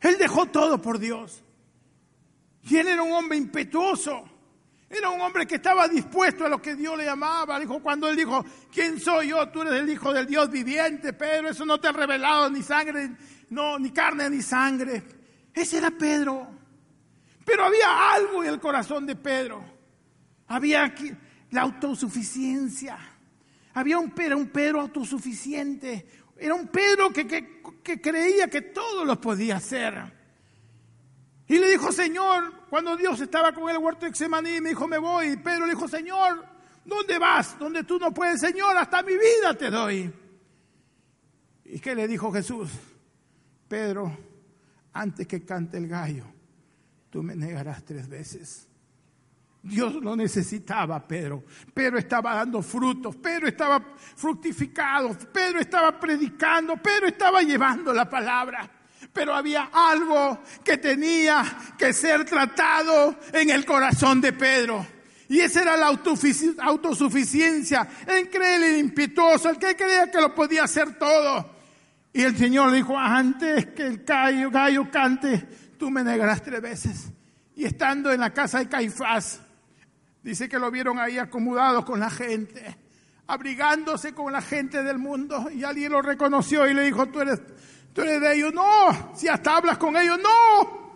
Él 0.00 0.18
dejó 0.18 0.46
todo 0.46 0.80
por 0.80 1.00
Dios. 1.00 1.42
Y 2.62 2.76
él 2.76 2.86
era 2.86 3.02
un 3.02 3.10
hombre 3.10 3.38
impetuoso. 3.38 4.22
Era 4.88 5.10
un 5.10 5.20
hombre 5.20 5.44
que 5.44 5.56
estaba 5.56 5.88
dispuesto 5.88 6.46
a 6.46 6.48
lo 6.48 6.62
que 6.62 6.76
Dios 6.76 6.96
le 6.96 7.06
llamaba. 7.06 7.58
Dijo, 7.58 7.82
cuando 7.82 8.08
él 8.08 8.14
dijo, 8.14 8.44
¿quién 8.72 9.00
soy 9.00 9.30
yo? 9.30 9.48
Tú 9.48 9.62
eres 9.62 9.80
el 9.80 9.90
hijo 9.90 10.12
del 10.12 10.28
Dios 10.28 10.48
viviente, 10.48 11.12
Pedro. 11.12 11.48
Eso 11.48 11.66
no 11.66 11.80
te 11.80 11.88
ha 11.88 11.92
revelado 11.92 12.48
ni 12.50 12.62
sangre, 12.62 13.10
no, 13.50 13.80
ni 13.80 13.90
carne 13.90 14.30
ni 14.30 14.42
sangre. 14.42 15.02
Ese 15.52 15.78
era 15.78 15.90
Pedro. 15.90 16.54
Pero 17.46 17.64
había 17.64 18.12
algo 18.12 18.42
en 18.42 18.50
el 18.50 18.60
corazón 18.60 19.06
de 19.06 19.14
Pedro. 19.14 19.64
Había 20.48 20.92
la 21.52 21.62
autosuficiencia. 21.62 22.98
Había 23.72 23.98
un 23.98 24.10
Pedro, 24.10 24.36
un 24.36 24.48
Pedro 24.48 24.80
autosuficiente. 24.80 26.06
Era 26.36 26.54
un 26.54 26.66
Pedro 26.66 27.10
que, 27.10 27.62
que 27.84 28.00
creía 28.00 28.50
que 28.50 28.62
todo 28.62 29.04
lo 29.04 29.20
podía 29.20 29.56
hacer. 29.56 30.12
Y 31.46 31.58
le 31.58 31.70
dijo, 31.70 31.92
Señor, 31.92 32.66
cuando 32.68 32.96
Dios 32.96 33.20
estaba 33.20 33.52
con 33.52 33.70
el 33.70 33.78
huerto 33.78 34.06
de 34.06 34.12
Xemaní, 34.12 34.60
me 34.60 34.70
dijo, 34.70 34.88
me 34.88 34.98
voy. 34.98 35.28
Y 35.28 35.36
Pedro 35.36 35.66
le 35.66 35.74
dijo, 35.74 35.86
Señor, 35.86 36.44
¿dónde 36.84 37.16
vas? 37.16 37.56
Donde 37.60 37.84
tú 37.84 37.96
no 38.00 38.12
puedes, 38.12 38.40
Señor, 38.40 38.76
hasta 38.76 39.04
mi 39.04 39.12
vida 39.12 39.54
te 39.56 39.70
doy. 39.70 40.12
¿Y 41.64 41.78
qué 41.78 41.94
le 41.94 42.08
dijo 42.08 42.32
Jesús? 42.32 42.70
Pedro, 43.68 44.18
antes 44.92 45.28
que 45.28 45.44
cante 45.44 45.78
el 45.78 45.86
gallo, 45.86 46.24
tú 47.16 47.22
me 47.22 47.34
negarás 47.34 47.82
tres 47.82 48.06
veces. 48.06 48.68
Dios 49.62 49.94
lo 49.94 50.14
necesitaba, 50.14 51.08
Pedro. 51.08 51.44
Pedro 51.72 51.98
estaba 51.98 52.34
dando 52.34 52.60
frutos, 52.60 53.16
Pedro 53.16 53.48
estaba 53.48 53.82
fructificado, 54.14 55.16
Pedro 55.32 55.60
estaba 55.60 55.98
predicando, 55.98 56.76
Pedro 56.76 57.06
estaba 57.06 57.40
llevando 57.40 57.94
la 57.94 58.10
palabra 58.10 58.70
pero 59.12 59.34
había 59.34 59.70
algo 59.72 60.40
que 60.62 60.76
tenía 60.76 61.42
que 61.78 61.94
ser 61.94 62.26
tratado 62.26 63.18
en 63.32 63.48
el 63.48 63.64
corazón 63.64 64.20
de 64.20 64.34
Pedro. 64.34 64.86
Y 65.28 65.40
esa 65.40 65.62
era 65.62 65.74
la 65.74 65.86
autosuficiencia, 65.86 67.88
el 68.06 68.28
creer 68.28 68.78
impetuoso, 68.78 69.48
el 69.48 69.58
que 69.58 69.74
creía 69.74 70.10
que 70.10 70.20
lo 70.20 70.34
podía 70.34 70.64
hacer 70.64 70.98
todo. 70.98 71.50
Y 72.12 72.20
el 72.22 72.36
Señor 72.36 72.72
dijo, 72.72 72.98
antes 72.98 73.68
que 73.68 73.86
el 73.86 74.04
gallo 74.04 74.90
cante, 74.90 75.65
tú 75.76 75.90
me 75.90 76.02
negarás 76.02 76.42
tres 76.42 76.60
veces. 76.60 77.12
Y 77.54 77.64
estando 77.64 78.12
en 78.12 78.20
la 78.20 78.32
casa 78.32 78.58
de 78.58 78.68
Caifás, 78.68 79.40
dice 80.22 80.48
que 80.48 80.58
lo 80.58 80.70
vieron 80.70 80.98
ahí 80.98 81.18
acomodado 81.18 81.84
con 81.84 82.00
la 82.00 82.10
gente, 82.10 82.76
abrigándose 83.26 84.12
con 84.12 84.32
la 84.32 84.42
gente 84.42 84.82
del 84.82 84.98
mundo, 84.98 85.50
y 85.50 85.64
alguien 85.64 85.92
lo 85.92 86.02
reconoció 86.02 86.68
y 86.68 86.74
le 86.74 86.82
dijo, 86.82 87.06
tú 87.06 87.20
eres 87.20 87.40
Tú 87.96 88.02
eres 88.02 88.20
de 88.20 88.34
ellos, 88.34 88.52
no. 88.52 89.14
Si 89.14 89.26
hasta 89.26 89.56
hablas 89.56 89.78
con 89.78 89.96
ellos, 89.96 90.18
no. 90.22 90.86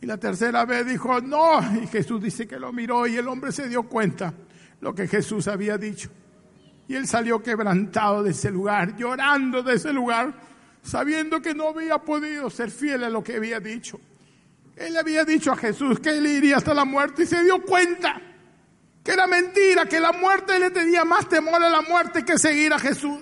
Y 0.00 0.06
la 0.06 0.16
tercera 0.16 0.64
vez 0.64 0.86
dijo, 0.86 1.20
no. 1.20 1.60
Y 1.82 1.88
Jesús 1.88 2.22
dice 2.22 2.46
que 2.46 2.56
lo 2.56 2.72
miró 2.72 3.04
y 3.08 3.16
el 3.16 3.26
hombre 3.26 3.50
se 3.50 3.68
dio 3.68 3.82
cuenta 3.82 4.32
lo 4.80 4.94
que 4.94 5.08
Jesús 5.08 5.48
había 5.48 5.76
dicho. 5.76 6.08
Y 6.86 6.94
él 6.94 7.08
salió 7.08 7.42
quebrantado 7.42 8.22
de 8.22 8.30
ese 8.30 8.52
lugar, 8.52 8.96
llorando 8.96 9.64
de 9.64 9.74
ese 9.74 9.92
lugar, 9.92 10.32
sabiendo 10.82 11.40
que 11.40 11.54
no 11.54 11.68
había 11.68 11.98
podido 11.98 12.50
ser 12.50 12.70
fiel 12.70 13.04
a 13.04 13.10
lo 13.10 13.22
que 13.22 13.36
había 13.36 13.60
dicho. 13.60 14.00
Él 14.76 14.96
había 14.96 15.24
dicho 15.24 15.52
a 15.52 15.56
Jesús 15.56 16.00
que 16.00 16.10
él 16.10 16.26
iría 16.26 16.56
hasta 16.56 16.74
la 16.74 16.84
muerte 16.84 17.22
y 17.22 17.26
se 17.26 17.42
dio 17.42 17.62
cuenta 17.62 18.20
que 19.02 19.12
era 19.12 19.26
mentira, 19.26 19.86
que 19.86 20.00
la 20.00 20.12
muerte 20.12 20.58
le 20.58 20.70
tenía 20.70 21.04
más 21.04 21.28
temor 21.28 21.62
a 21.62 21.68
la 21.68 21.82
muerte 21.82 22.24
que 22.24 22.38
seguir 22.38 22.72
a 22.72 22.78
Jesús. 22.78 23.20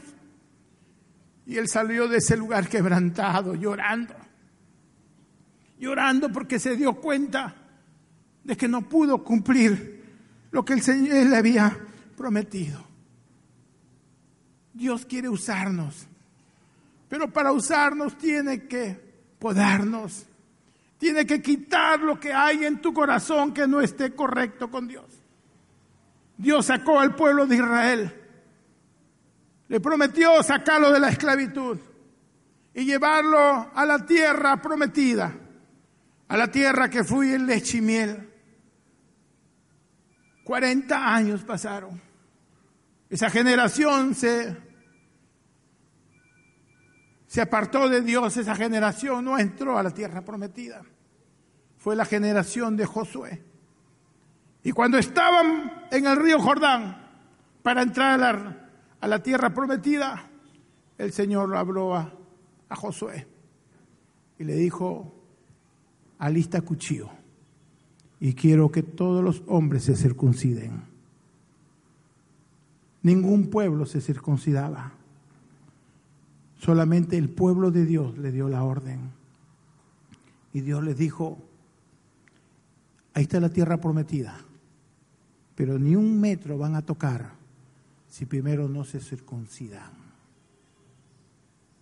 Y 1.46 1.56
él 1.56 1.68
salió 1.68 2.06
de 2.06 2.18
ese 2.18 2.36
lugar 2.36 2.68
quebrantado, 2.68 3.54
llorando. 3.54 4.14
Llorando 5.78 6.30
porque 6.30 6.58
se 6.58 6.76
dio 6.76 6.94
cuenta 6.94 7.54
de 8.44 8.56
que 8.56 8.68
no 8.68 8.88
pudo 8.88 9.24
cumplir 9.24 10.04
lo 10.50 10.64
que 10.64 10.74
el 10.74 10.82
Señor 10.82 11.26
le 11.26 11.36
había 11.36 11.76
prometido. 12.16 12.86
Dios 14.74 15.06
quiere 15.06 15.28
usarnos, 15.28 16.06
pero 17.10 17.30
para 17.30 17.52
usarnos 17.52 18.16
tiene 18.16 18.66
que 18.66 18.98
podarnos, 19.38 20.26
tiene 20.96 21.26
que 21.26 21.42
quitar 21.42 22.00
lo 22.00 22.18
que 22.18 22.32
hay 22.32 22.64
en 22.64 22.80
tu 22.80 22.94
corazón 22.94 23.52
que 23.52 23.68
no 23.68 23.82
esté 23.82 24.14
correcto 24.14 24.70
con 24.70 24.88
Dios. 24.88 25.04
Dios 26.38 26.64
sacó 26.64 26.98
al 26.98 27.14
pueblo 27.14 27.46
de 27.46 27.56
Israel 27.56 28.16
le 29.70 29.78
prometió 29.78 30.42
sacarlo 30.42 30.90
de 30.90 30.98
la 30.98 31.10
esclavitud 31.10 31.78
y 32.74 32.84
llevarlo 32.84 33.70
a 33.72 33.86
la 33.86 34.04
tierra 34.04 34.60
prometida, 34.60 35.32
a 36.26 36.36
la 36.36 36.50
tierra 36.50 36.90
que 36.90 37.04
fluye 37.04 37.38
leche 37.38 37.78
y 37.78 37.80
miel. 37.80 38.28
40 40.42 41.14
años 41.14 41.44
pasaron. 41.44 42.02
Esa 43.08 43.30
generación 43.30 44.16
se, 44.16 44.56
se 47.30 47.40
apartó 47.40 47.88
de 47.88 48.00
Dios, 48.00 48.36
esa 48.36 48.56
generación 48.56 49.24
no 49.24 49.38
entró 49.38 49.78
a 49.78 49.84
la 49.84 49.92
tierra 49.92 50.22
prometida. 50.22 50.82
Fue 51.78 51.94
la 51.94 52.04
generación 52.04 52.76
de 52.76 52.84
Josué. 52.84 53.44
Y 54.64 54.72
cuando 54.72 54.98
estaban 54.98 55.86
en 55.92 56.06
el 56.08 56.16
río 56.16 56.40
Jordán 56.40 57.08
para 57.62 57.82
entrar 57.82 58.68
a 59.00 59.06
la 59.06 59.22
tierra 59.22 59.54
prometida, 59.54 60.28
el 60.98 61.12
Señor 61.12 61.54
habló 61.54 61.94
a, 61.94 62.12
a 62.68 62.74
Josué 62.74 63.28
y 64.36 64.42
le 64.42 64.56
dijo, 64.56 65.14
alista 66.18 66.60
cuchillo 66.62 67.10
y 68.18 68.34
quiero 68.34 68.72
que 68.72 68.82
todos 68.82 69.22
los 69.22 69.44
hombres 69.46 69.84
se 69.84 69.94
circunciden. 69.94 70.82
Ningún 73.02 73.50
pueblo 73.50 73.86
se 73.86 74.00
circuncidaba, 74.00 74.94
solamente 76.60 77.16
el 77.16 77.30
pueblo 77.30 77.70
de 77.70 77.86
Dios 77.86 78.18
le 78.18 78.30
dio 78.30 78.48
la 78.48 78.62
orden. 78.62 79.10
Y 80.52 80.60
Dios 80.60 80.84
les 80.84 80.98
dijo, 80.98 81.38
ahí 83.14 83.22
está 83.22 83.40
la 83.40 83.48
tierra 83.48 83.80
prometida, 83.80 84.36
pero 85.54 85.78
ni 85.78 85.96
un 85.96 86.20
metro 86.20 86.58
van 86.58 86.74
a 86.74 86.82
tocar 86.82 87.32
si 88.08 88.26
primero 88.26 88.68
no 88.68 88.84
se 88.84 89.00
circuncidan. 89.00 89.90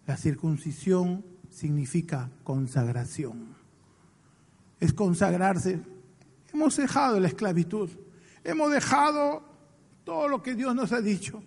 La 0.07 0.17
circuncisión 0.17 1.25
significa 1.51 2.31
consagración. 2.45 3.57
Es 4.79 4.93
consagrarse. 4.93 5.81
Hemos 6.53 6.77
dejado 6.77 7.19
la 7.19 7.29
esclavitud. 7.29 7.91
Hemos 8.45 8.71
dejado 8.71 9.43
todo 10.05 10.29
lo 10.29 10.43
que 10.43 10.55
Dios 10.55 10.75
nos 10.75 10.93
ha 10.93 11.01
dicho. 11.01 11.43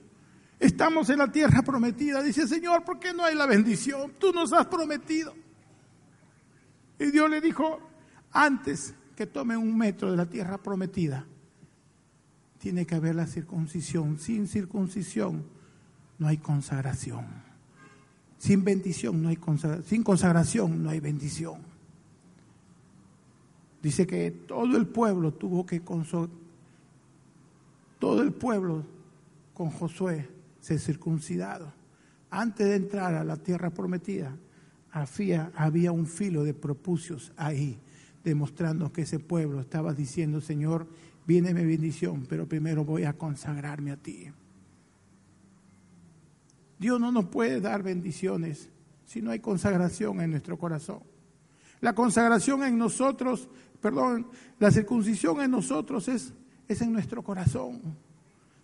Estamos 0.61 1.09
en 1.09 1.17
la 1.17 1.31
tierra 1.31 1.63
prometida. 1.63 2.21
Dice, 2.21 2.47
Señor, 2.47 2.83
¿por 2.83 2.99
qué 2.99 3.15
no 3.15 3.25
hay 3.25 3.33
la 3.33 3.47
bendición? 3.47 4.13
Tú 4.19 4.31
nos 4.31 4.53
has 4.53 4.67
prometido. 4.67 5.33
Y 6.99 7.09
Dios 7.09 7.27
le 7.31 7.41
dijo, 7.41 7.79
antes 8.31 8.93
que 9.15 9.25
tomen 9.25 9.57
un 9.57 9.75
metro 9.75 10.11
de 10.11 10.17
la 10.17 10.27
tierra 10.27 10.59
prometida, 10.59 11.25
tiene 12.59 12.85
que 12.85 12.93
haber 12.93 13.15
la 13.15 13.25
circuncisión. 13.25 14.19
Sin 14.19 14.47
circuncisión 14.47 15.45
no 16.19 16.27
hay 16.27 16.37
consagración. 16.37 17.25
Sin 18.37 18.63
bendición 18.63 19.19
no 19.19 19.29
hay 19.29 19.37
consagración. 19.37 19.89
Sin 19.89 20.03
consagración 20.03 20.83
no 20.83 20.91
hay 20.91 20.99
bendición. 20.99 21.57
Dice 23.81 24.05
que 24.05 24.29
todo 24.29 24.77
el 24.77 24.85
pueblo 24.85 25.33
tuvo 25.33 25.65
que 25.65 25.81
todo 27.97 28.21
el 28.21 28.31
pueblo 28.31 28.85
con 29.55 29.71
Josué 29.71 30.40
se 30.61 30.79
circuncidado. 30.79 31.73
Antes 32.29 32.67
de 32.67 32.75
entrar 32.75 33.15
a 33.15 33.25
la 33.25 33.35
tierra 33.35 33.71
prometida, 33.71 34.37
había, 34.91 35.51
había 35.55 35.91
un 35.91 36.05
filo 36.05 36.43
de 36.45 36.53
propucios 36.53 37.33
ahí 37.35 37.77
demostrando 38.23 38.93
que 38.93 39.01
ese 39.01 39.19
pueblo 39.19 39.59
estaba 39.59 39.93
diciendo, 39.93 40.39
Señor, 40.39 40.87
viene 41.25 41.53
mi 41.53 41.65
bendición, 41.65 42.25
pero 42.29 42.47
primero 42.47 42.85
voy 42.85 43.03
a 43.03 43.13
consagrarme 43.13 43.91
a 43.91 43.97
ti. 43.97 44.27
Dios 46.79 46.99
no 46.99 47.11
nos 47.11 47.25
puede 47.25 47.59
dar 47.59 47.83
bendiciones 47.83 48.69
si 49.05 49.21
no 49.21 49.31
hay 49.31 49.39
consagración 49.39 50.21
en 50.21 50.31
nuestro 50.31 50.57
corazón. 50.57 51.01
La 51.79 51.93
consagración 51.93 52.63
en 52.63 52.77
nosotros, 52.77 53.49
perdón, 53.81 54.27
la 54.59 54.71
circuncisión 54.71 55.41
en 55.41 55.51
nosotros 55.51 56.07
es, 56.07 56.33
es 56.67 56.81
en 56.81 56.93
nuestro 56.93 57.23
corazón. 57.23 57.97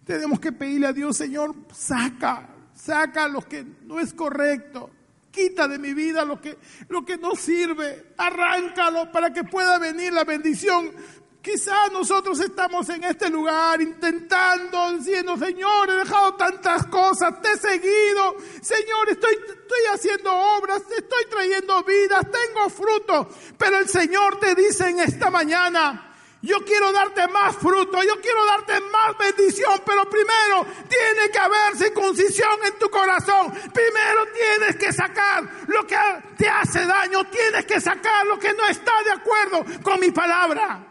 Tenemos 0.07 0.39
que 0.39 0.53
pedirle 0.53 0.87
a 0.87 0.93
Dios, 0.93 1.17
Señor, 1.17 1.53
saca, 1.73 2.47
saca 2.73 3.27
lo 3.27 3.41
que 3.41 3.65
no 3.83 3.99
es 3.99 4.13
correcto. 4.13 4.89
Quita 5.29 5.67
de 5.67 5.77
mi 5.77 5.93
vida 5.93 6.23
lo 6.23 6.39
que, 6.39 6.57
lo 6.87 7.03
que 7.03 7.17
no 7.17 7.35
sirve. 7.35 8.13
Arráncalo 8.17 9.11
para 9.11 9.33
que 9.33 9.43
pueda 9.43 9.77
venir 9.77 10.13
la 10.13 10.23
bendición. 10.23 10.93
Quizás 11.41 11.91
nosotros 11.91 12.39
estamos 12.39 12.87
en 12.87 13.03
este 13.03 13.29
lugar 13.29 13.81
intentando, 13.81 14.93
diciendo, 14.93 15.37
Señor, 15.37 15.89
he 15.89 15.93
dejado 15.93 16.35
tantas 16.35 16.87
cosas, 16.87 17.41
te 17.41 17.51
he 17.51 17.57
seguido, 17.57 18.35
Señor, 18.61 19.09
estoy, 19.09 19.33
estoy 19.33 19.79
haciendo 19.93 20.29
obras, 20.33 20.81
estoy 20.89 21.25
trayendo 21.29 21.83
vidas, 21.83 22.25
tengo 22.31 22.69
fruto, 22.69 23.29
pero 23.57 23.77
el 23.79 23.87
Señor 23.87 24.39
te 24.39 24.55
dice 24.55 24.89
en 24.89 24.99
esta 24.99 25.29
mañana, 25.29 26.06
yo 26.41 26.57
quiero 26.65 26.91
darte 26.91 27.27
más 27.29 27.55
fruto, 27.55 28.03
yo 28.03 28.21
quiero 28.21 28.45
darte 28.45 28.79
más 28.91 29.17
bendición, 29.17 29.81
pero 29.85 30.07
primero 30.07 30.65
tiene 30.87 31.31
que 31.31 31.39
haber 31.39 31.75
circuncisión 31.75 32.59
en 32.63 32.77
tu 32.77 32.89
corazón. 32.89 33.51
Primero 33.73 34.27
tienes 34.33 34.75
que 34.75 34.93
sacar 34.93 35.43
lo 35.67 35.85
que 35.87 35.97
te 36.37 36.47
hace 36.47 36.85
daño, 36.85 37.23
tienes 37.25 37.65
que 37.65 37.81
sacar 37.81 38.25
lo 38.27 38.37
que 38.37 38.53
no 38.53 38.65
está 38.67 38.91
de 39.03 39.11
acuerdo 39.11 39.65
con 39.81 39.99
mi 39.99 40.11
palabra. 40.11 40.85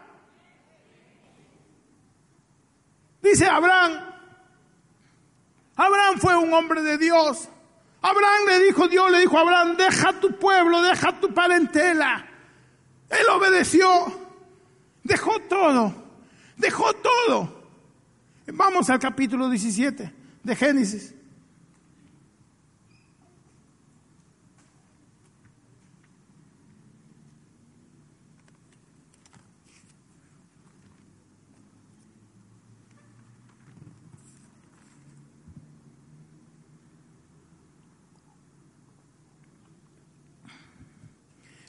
Dice 3.21 3.45
Abraham, 3.45 4.15
Abraham 5.77 6.19
fue 6.19 6.35
un 6.35 6.53
hombre 6.53 6.81
de 6.81 6.97
Dios. 6.97 7.47
Abraham 8.01 8.45
le 8.47 8.59
dijo, 8.59 8.87
Dios 8.87 9.09
le 9.11 9.19
dijo 9.19 9.37
a 9.37 9.41
Abraham, 9.41 9.77
deja 9.77 10.13
tu 10.19 10.37
pueblo, 10.37 10.81
deja 10.81 11.19
tu 11.19 11.33
parentela. 11.33 12.27
Él 13.09 13.29
obedeció. 13.29 14.26
Dejó 15.07 15.39
todo, 15.47 15.93
dejó 16.57 16.91
todo. 16.91 17.63
Vamos 18.47 18.89
al 18.89 18.99
capítulo 18.99 19.49
17 19.49 20.13
de 20.43 20.55
Génesis. 20.55 21.15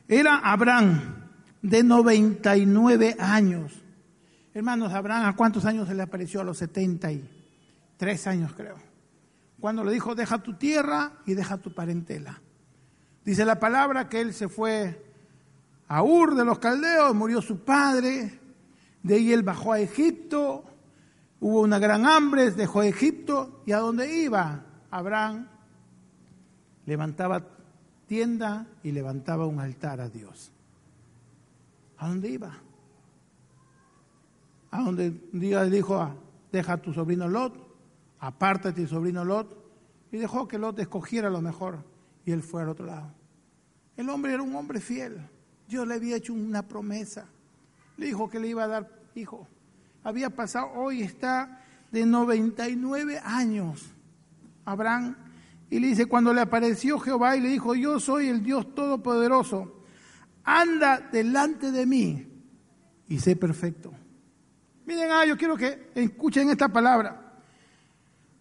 Era 0.08 0.38
Abraham 0.38 1.17
de 1.62 1.82
99 1.82 3.16
años. 3.18 3.82
Hermanos, 4.54 4.92
Abraham, 4.92 5.26
¿a 5.26 5.36
cuántos 5.36 5.64
años 5.64 5.88
se 5.88 5.94
le 5.94 6.02
apareció? 6.02 6.40
A 6.40 6.44
los 6.44 6.58
73 6.58 8.26
años, 8.26 8.52
creo. 8.54 8.76
Cuando 9.60 9.84
le 9.84 9.92
dijo, 9.92 10.14
deja 10.14 10.38
tu 10.38 10.54
tierra 10.54 11.12
y 11.26 11.34
deja 11.34 11.58
tu 11.58 11.74
parentela. 11.74 12.40
Dice 13.24 13.44
la 13.44 13.58
palabra 13.58 14.08
que 14.08 14.20
él 14.20 14.32
se 14.32 14.48
fue 14.48 15.04
a 15.88 16.02
Ur 16.02 16.34
de 16.34 16.44
los 16.44 16.58
caldeos, 16.58 17.14
murió 17.14 17.42
su 17.42 17.64
padre, 17.64 18.38
de 19.02 19.14
ahí 19.14 19.32
él 19.32 19.42
bajó 19.42 19.72
a 19.72 19.80
Egipto, 19.80 20.64
hubo 21.40 21.60
una 21.60 21.78
gran 21.78 22.06
hambre, 22.06 22.50
dejó 22.50 22.82
Egipto 22.82 23.62
y 23.66 23.72
a 23.72 23.78
dónde 23.78 24.22
iba 24.22 24.64
Abraham 24.90 25.48
levantaba 26.86 27.46
tienda 28.06 28.66
y 28.82 28.92
levantaba 28.92 29.46
un 29.46 29.60
altar 29.60 30.00
a 30.00 30.08
Dios. 30.08 30.50
¿A 31.98 32.08
dónde 32.08 32.30
iba? 32.30 32.52
A 34.70 34.82
donde 34.82 35.10
Dios 35.32 35.70
dijo, 35.70 35.96
ah, 35.96 36.14
deja 36.52 36.74
a 36.74 36.76
tu 36.76 36.92
sobrino 36.92 37.28
Lot, 37.28 37.54
apártate 38.20 38.82
tu 38.82 38.88
sobrino 38.88 39.24
Lot, 39.24 39.56
y 40.12 40.16
dejó 40.16 40.46
que 40.46 40.58
Lot 40.58 40.78
escogiera 40.78 41.28
lo 41.28 41.40
mejor, 41.40 41.84
y 42.24 42.32
él 42.32 42.42
fue 42.42 42.62
al 42.62 42.68
otro 42.68 42.86
lado. 42.86 43.10
El 43.96 44.08
hombre 44.10 44.32
era 44.32 44.42
un 44.42 44.54
hombre 44.54 44.80
fiel. 44.80 45.18
Dios 45.66 45.86
le 45.86 45.94
había 45.94 46.16
hecho 46.16 46.32
una 46.32 46.62
promesa. 46.62 47.26
Le 47.96 48.06
dijo 48.06 48.30
que 48.30 48.38
le 48.38 48.48
iba 48.48 48.64
a 48.64 48.68
dar 48.68 48.90
hijo. 49.14 49.46
Había 50.04 50.30
pasado, 50.30 50.70
hoy 50.76 51.02
está 51.02 51.62
de 51.90 52.06
99 52.06 53.20
años. 53.24 53.90
Abraham, 54.64 55.16
y 55.68 55.80
le 55.80 55.88
dice, 55.88 56.06
cuando 56.06 56.32
le 56.32 56.40
apareció 56.40 56.98
Jehová 57.00 57.36
y 57.36 57.40
le 57.40 57.48
dijo, 57.48 57.74
yo 57.74 57.98
soy 57.98 58.28
el 58.28 58.42
Dios 58.42 58.74
Todopoderoso 58.74 59.77
anda 60.48 61.08
delante 61.12 61.70
de 61.70 61.84
mí 61.84 62.26
y 63.06 63.18
sé 63.18 63.36
perfecto. 63.36 63.92
Miren, 64.86 65.10
ah, 65.12 65.26
yo 65.26 65.36
quiero 65.36 65.56
que 65.56 65.90
escuchen 65.94 66.48
esta 66.48 66.68
palabra. 66.68 67.34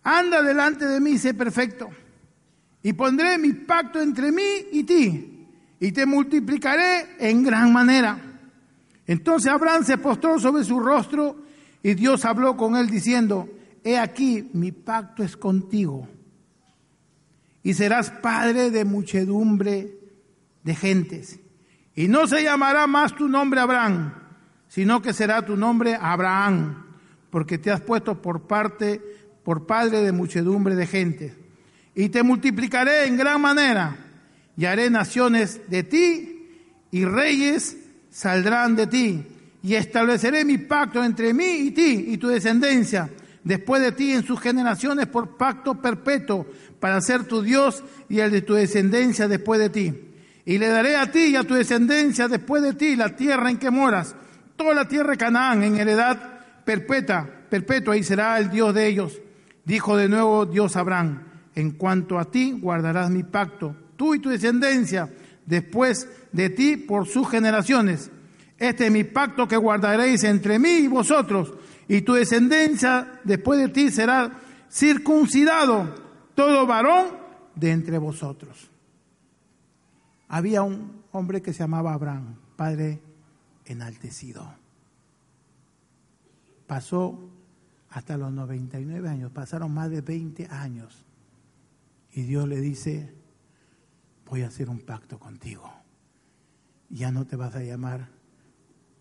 Anda 0.03 0.41
delante 0.41 0.85
de 0.85 1.01
mí 1.01 1.11
y 1.11 1.17
sé 1.17 1.33
perfecto. 1.33 1.89
Y 2.81 2.93
pondré 2.93 3.37
mi 3.37 3.51
pacto 3.51 3.99
entre 3.99 4.31
mí 4.31 4.67
y 4.71 4.83
ti. 4.83 5.47
Y 5.81 5.91
te 5.91 6.05
multiplicaré 6.05 7.17
en 7.19 7.43
gran 7.43 7.73
manera. 7.73 8.17
Entonces 9.05 9.51
Abraham 9.51 9.83
se 9.83 9.97
postró 9.97 10.39
sobre 10.39 10.63
su 10.63 10.79
rostro 10.79 11.43
y 11.83 11.93
Dios 11.93 12.23
habló 12.23 12.55
con 12.55 12.77
él 12.77 12.89
diciendo, 12.89 13.49
he 13.83 13.97
aquí, 13.97 14.49
mi 14.53 14.71
pacto 14.71 15.23
es 15.23 15.35
contigo. 15.35 16.07
Y 17.63 17.73
serás 17.73 18.11
padre 18.11 18.71
de 18.71 18.85
muchedumbre 18.85 19.99
de 20.63 20.75
gentes 20.75 21.41
y 21.97 22.07
no 22.07 22.27
se 22.27 22.43
llamará 22.43 22.85
más 22.85 23.15
tu 23.15 23.27
nombre 23.27 23.59
Abraham, 23.59 24.13
sino 24.67 25.01
que 25.01 25.13
será 25.13 25.43
tu 25.43 25.57
nombre 25.57 25.97
Abraham, 25.99 26.85
porque 27.31 27.57
te 27.57 27.71
has 27.71 27.81
puesto 27.81 28.21
por 28.21 28.45
parte, 28.45 29.01
por 29.43 29.65
padre 29.65 30.03
de 30.03 30.11
muchedumbre 30.11 30.75
de 30.75 30.85
gente. 30.85 31.35
Y 31.95 32.09
te 32.09 32.21
multiplicaré 32.21 33.07
en 33.07 33.17
gran 33.17 33.41
manera, 33.41 33.97
y 34.55 34.65
haré 34.65 34.91
naciones 34.91 35.59
de 35.71 35.81
ti, 35.81 36.47
y 36.91 37.03
reyes 37.03 37.77
saldrán 38.11 38.75
de 38.75 38.85
ti, 38.85 39.25
y 39.63 39.73
estableceré 39.73 40.45
mi 40.45 40.59
pacto 40.59 41.03
entre 41.03 41.33
mí 41.33 41.49
y 41.49 41.71
ti 41.71 42.05
y 42.09 42.17
tu 42.17 42.27
descendencia, 42.27 43.09
después 43.43 43.81
de 43.81 43.91
ti 43.91 44.11
en 44.11 44.23
sus 44.23 44.39
generaciones 44.39 45.07
por 45.07 45.35
pacto 45.35 45.81
perpetuo, 45.81 46.45
para 46.79 47.01
ser 47.01 47.23
tu 47.23 47.41
Dios 47.41 47.83
y 48.07 48.19
el 48.19 48.29
de 48.29 48.43
tu 48.43 48.53
descendencia 48.53 49.27
después 49.27 49.59
de 49.59 49.69
ti 49.71 50.06
y 50.47 50.57
le 50.57 50.69
daré 50.69 50.95
a 50.95 51.11
ti 51.11 51.25
y 51.25 51.35
a 51.35 51.43
tu 51.43 51.55
descendencia 51.55 52.29
después 52.29 52.63
de 52.63 52.73
ti 52.73 52.95
la 52.95 53.09
tierra 53.17 53.51
en 53.51 53.57
que 53.57 53.69
moras, 53.69 54.15
toda 54.55 54.73
la 54.73 54.87
tierra 54.87 55.11
de 55.11 55.17
Canaán 55.17 55.61
en 55.61 55.75
heredad 55.75 56.17
perpetua, 56.63 57.29
perpetua 57.49 57.97
y 57.97 58.03
será 58.03 58.39
el 58.39 58.49
Dios 58.49 58.73
de 58.73 58.87
ellos. 58.87 59.21
Dijo 59.65 59.97
de 59.97 60.07
nuevo 60.07 60.45
Dios 60.45 60.77
Abraham, 60.77 61.21
en 61.53 61.71
cuanto 61.71 62.17
a 62.17 62.31
ti 62.31 62.53
guardarás 62.53 63.09
mi 63.09 63.23
pacto, 63.23 63.75
tú 63.97 64.15
y 64.15 64.19
tu 64.19 64.29
descendencia 64.29 65.09
después 65.45 66.07
de 66.31 66.49
ti 66.49 66.77
por 66.77 67.07
sus 67.07 67.29
generaciones. 67.29 68.09
Este 68.57 68.85
es 68.85 68.91
mi 68.91 69.03
pacto 69.03 69.49
que 69.49 69.57
guardaréis 69.57 70.23
entre 70.23 70.59
mí 70.59 70.77
y 70.77 70.87
vosotros, 70.87 71.51
y 71.89 72.03
tu 72.03 72.13
descendencia 72.13 73.19
después 73.25 73.59
de 73.59 73.67
ti 73.67 73.91
será 73.91 74.31
circuncidado 74.71 75.93
todo 76.35 76.65
varón 76.65 77.07
de 77.53 77.71
entre 77.71 77.97
vosotros. 77.97 78.69
Había 80.27 80.63
un 80.63 81.03
hombre 81.11 81.41
que 81.41 81.53
se 81.53 81.59
llamaba 81.59 81.93
Abraham, 81.93 82.35
padre 82.55 83.01
enaltecido. 83.65 84.45
Pasó 86.67 87.17
hasta 87.89 88.17
los 88.17 88.31
99 88.33 89.07
años, 89.07 89.31
pasaron 89.31 89.73
más 89.73 89.89
de 89.89 90.01
20 90.01 90.47
años. 90.47 91.05
Y 92.11 92.23
Dios 92.23 92.47
le 92.47 92.59
dice, 92.59 93.13
voy 94.29 94.41
a 94.41 94.47
hacer 94.47 94.69
un 94.69 94.79
pacto 94.79 95.19
contigo. 95.19 95.71
Ya 96.89 97.11
no 97.11 97.25
te 97.25 97.35
vas 97.35 97.55
a 97.55 97.63
llamar 97.63 98.09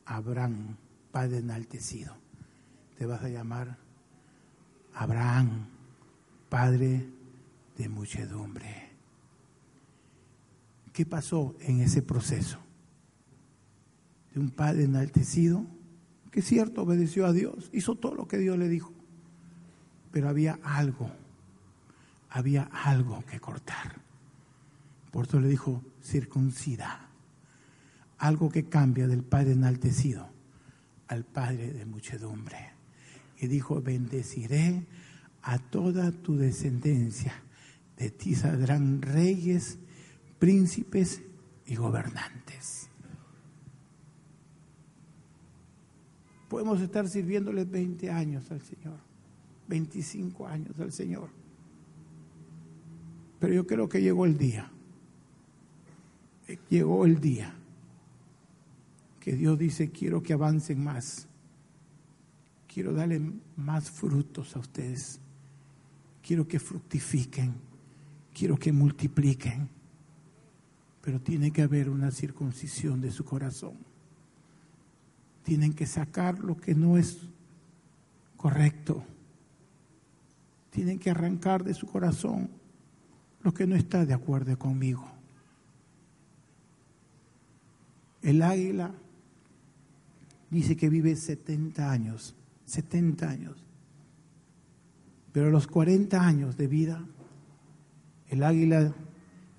Abraham, 0.05 0.77
padre 1.11 1.39
enaltecido. 1.39 2.15
Te 2.97 3.07
vas 3.07 3.23
a 3.23 3.29
llamar 3.29 3.79
Abraham, 4.95 5.67
padre 6.49 7.09
de 7.77 7.89
muchedumbre. 7.89 8.86
¿Qué 10.97 11.05
pasó 11.05 11.55
en 11.61 11.83
ese 11.83 12.01
proceso? 12.01 12.59
De 14.33 14.41
un 14.41 14.49
padre 14.49 14.85
enaltecido, 14.85 15.67
que 16.31 16.41
es 16.41 16.47
cierto, 16.47 16.85
obedeció 16.85 17.27
a 17.27 17.35
Dios, 17.35 17.69
hizo 17.75 17.97
todo 17.97 18.15
lo 18.15 18.27
que 18.27 18.39
Dios 18.39 18.57
le 18.57 18.67
dijo, 18.67 18.95
pero 20.11 20.31
había 20.31 20.59
algo, 20.63 21.11
había 22.31 22.63
algo 22.73 23.23
que 23.31 23.39
cortar. 23.41 24.01
Por 25.11 25.27
eso 25.27 25.39
le 25.39 25.49
dijo, 25.49 25.83
circuncida. 26.03 27.11
algo 28.17 28.49
que 28.49 28.65
cambia 28.65 29.07
del 29.07 29.23
Padre 29.23 29.53
enaltecido 29.53 30.31
al 31.09 31.25
Padre 31.25 31.75
de 31.75 31.85
muchedumbre. 31.85 32.71
Y 33.39 33.49
dijo, 33.49 33.83
bendeciré 33.83 34.87
a 35.43 35.59
toda 35.59 36.11
tu 36.11 36.39
descendencia. 36.39 37.35
De 37.99 38.11
ti 38.11 38.35
saldrán 38.35 39.03
reyes, 39.03 39.79
príncipes 40.39 41.23
y 41.67 41.77
gobernantes. 41.77 42.89
Podemos 46.49 46.81
estar 46.81 47.09
sirviéndole 47.09 47.65
20 47.65 48.11
años 48.11 48.51
al 48.51 48.61
Señor, 48.63 48.99
25 49.69 50.47
años 50.47 50.79
al 50.79 50.93
Señor. 50.93 51.29
Pero 53.41 53.55
yo 53.55 53.67
creo 53.67 53.89
que 53.89 54.01
llegó 54.01 54.25
el 54.25 54.39
día, 54.39 54.71
llegó 56.71 57.05
el 57.05 57.21
día 57.21 57.55
que 59.21 59.33
Dios 59.33 59.59
dice, 59.59 59.91
quiero 59.91 60.23
que 60.23 60.33
avancen 60.33 60.83
más, 60.83 61.27
quiero 62.73 62.93
darle 62.93 63.21
más 63.57 63.91
frutos 63.91 64.55
a 64.55 64.61
ustedes, 64.61 65.19
quiero 66.23 66.47
que 66.47 66.61
fructifiquen, 66.61 67.55
quiero 68.33 68.57
que 68.57 68.73
multipliquen, 68.73 69.69
pero 71.07 71.21
tiene 71.21 71.53
que 71.53 71.63
haber 71.63 71.89
una 71.89 72.11
circuncisión 72.11 73.01
de 73.01 73.13
su 73.13 73.25
corazón. 73.25 73.75
Tienen 75.45 75.73
que 75.73 75.87
sacar 75.87 76.41
lo 76.41 76.57
que 76.57 76.75
no 76.75 76.99
es 76.99 77.19
correcto. 78.37 79.05
Tienen 80.71 80.99
que 80.99 81.11
arrancar 81.11 81.63
de 81.63 81.75
su 81.75 81.87
corazón 81.87 82.51
lo 83.45 83.55
que 83.55 83.69
no 83.69 83.77
está 83.77 84.05
de 84.05 84.15
acuerdo 84.15 84.59
conmigo. 84.59 85.09
El 88.21 88.43
águila 88.43 88.93
dice 90.51 90.77
que 90.77 90.89
vive 90.89 91.15
70 91.15 91.89
años, 91.89 92.35
70 92.65 93.31
años. 93.31 93.65
Pero 95.31 95.53
los 95.53 95.69
40 95.69 96.21
años 96.21 96.57
de 96.57 96.67
vida, 96.67 97.07
el 98.29 98.43
águila 98.43 98.93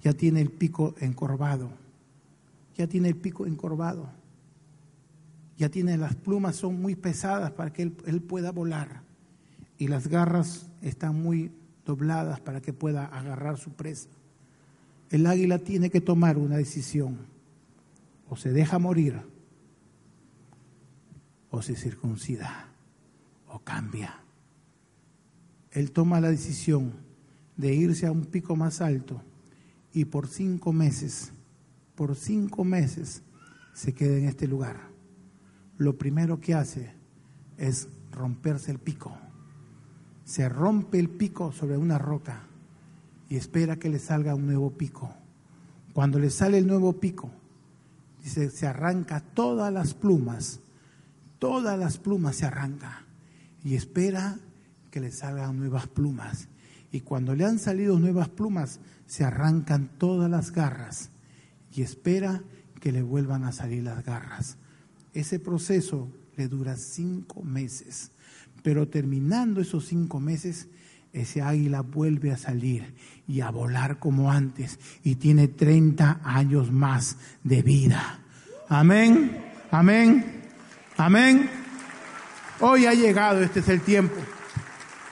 ya 0.01 0.13
tiene 0.13 0.41
el 0.41 0.51
pico 0.51 0.95
encorvado, 0.99 1.69
ya 2.75 2.87
tiene 2.87 3.09
el 3.09 3.15
pico 3.15 3.45
encorvado, 3.45 4.09
ya 5.57 5.69
tiene 5.69 5.97
las 5.97 6.15
plumas, 6.15 6.55
son 6.55 6.81
muy 6.81 6.95
pesadas 6.95 7.51
para 7.51 7.73
que 7.73 7.83
él, 7.83 7.97
él 8.05 8.21
pueda 8.21 8.51
volar 8.51 9.01
y 9.77 9.87
las 9.87 10.07
garras 10.07 10.69
están 10.81 11.21
muy 11.21 11.51
dobladas 11.85 12.39
para 12.39 12.61
que 12.61 12.73
pueda 12.73 13.05
agarrar 13.05 13.57
su 13.57 13.71
presa. 13.71 14.09
El 15.09 15.25
águila 15.25 15.59
tiene 15.59 15.89
que 15.89 16.01
tomar 16.01 16.37
una 16.37 16.57
decisión, 16.57 17.17
o 18.29 18.35
se 18.35 18.51
deja 18.51 18.79
morir 18.79 19.21
o 21.49 21.61
se 21.61 21.75
circuncida 21.75 22.67
o 23.47 23.59
cambia. 23.59 24.19
Él 25.71 25.91
toma 25.91 26.19
la 26.19 26.29
decisión 26.29 26.93
de 27.55 27.73
irse 27.73 28.05
a 28.05 28.11
un 28.11 28.25
pico 28.25 28.55
más 28.55 28.81
alto 28.81 29.21
y 29.97 30.05
por 30.05 30.27
cinco 30.27 30.73
meses, 30.73 31.31
por 31.95 32.15
cinco 32.15 32.63
meses 32.63 33.23
se 33.73 33.93
queda 33.93 34.17
en 34.17 34.25
este 34.25 34.47
lugar. 34.47 34.77
Lo 35.77 35.97
primero 35.97 36.39
que 36.39 36.53
hace 36.53 36.93
es 37.57 37.89
romperse 38.11 38.71
el 38.71 38.79
pico. 38.79 39.17
Se 40.23 40.49
rompe 40.49 40.99
el 40.99 41.09
pico 41.09 41.51
sobre 41.51 41.77
una 41.77 41.97
roca 41.97 42.43
y 43.29 43.37
espera 43.37 43.77
que 43.77 43.89
le 43.89 43.99
salga 43.99 44.35
un 44.35 44.45
nuevo 44.45 44.71
pico. 44.71 45.13
Cuando 45.93 46.19
le 46.19 46.29
sale 46.29 46.57
el 46.57 46.67
nuevo 46.67 46.99
pico, 46.99 47.31
dice, 48.23 48.49
se 48.49 48.67
arranca 48.67 49.19
todas 49.19 49.73
las 49.73 49.93
plumas 49.93 50.59
todas 51.39 51.77
las 51.77 51.97
plumas 51.97 52.35
se 52.35 52.45
arranca 52.45 53.03
y 53.63 53.75
espera 53.75 54.37
que 54.91 54.99
le 54.99 55.11
salgan 55.11 55.57
nuevas 55.57 55.87
plumas. 55.87 56.47
Y 56.91 57.01
cuando 57.01 57.35
le 57.35 57.45
han 57.45 57.59
salido 57.59 57.99
nuevas 57.99 58.29
plumas, 58.29 58.79
se 59.05 59.23
arrancan 59.23 59.89
todas 59.97 60.29
las 60.29 60.51
garras 60.51 61.09
y 61.73 61.81
espera 61.81 62.43
que 62.79 62.91
le 62.91 63.01
vuelvan 63.01 63.43
a 63.43 63.51
salir 63.51 63.83
las 63.83 64.03
garras. 64.03 64.57
Ese 65.13 65.39
proceso 65.39 66.11
le 66.35 66.47
dura 66.47 66.75
cinco 66.75 67.43
meses, 67.43 68.11
pero 68.63 68.87
terminando 68.87 69.61
esos 69.61 69.85
cinco 69.85 70.19
meses, 70.19 70.67
ese 71.13 71.41
águila 71.41 71.81
vuelve 71.81 72.31
a 72.31 72.37
salir 72.37 72.93
y 73.27 73.41
a 73.41 73.49
volar 73.49 73.99
como 73.99 74.31
antes 74.31 74.79
y 75.03 75.15
tiene 75.15 75.47
30 75.47 76.21
años 76.23 76.71
más 76.71 77.17
de 77.43 77.61
vida. 77.63 78.19
Amén, 78.69 79.37
amén. 79.71 80.37
Amén. 80.97 81.47
Hoy 82.59 82.87
ha 82.87 82.93
llegado, 82.93 83.41
este 83.41 83.59
es 83.59 83.69
el 83.69 83.81
tiempo. 83.81 84.15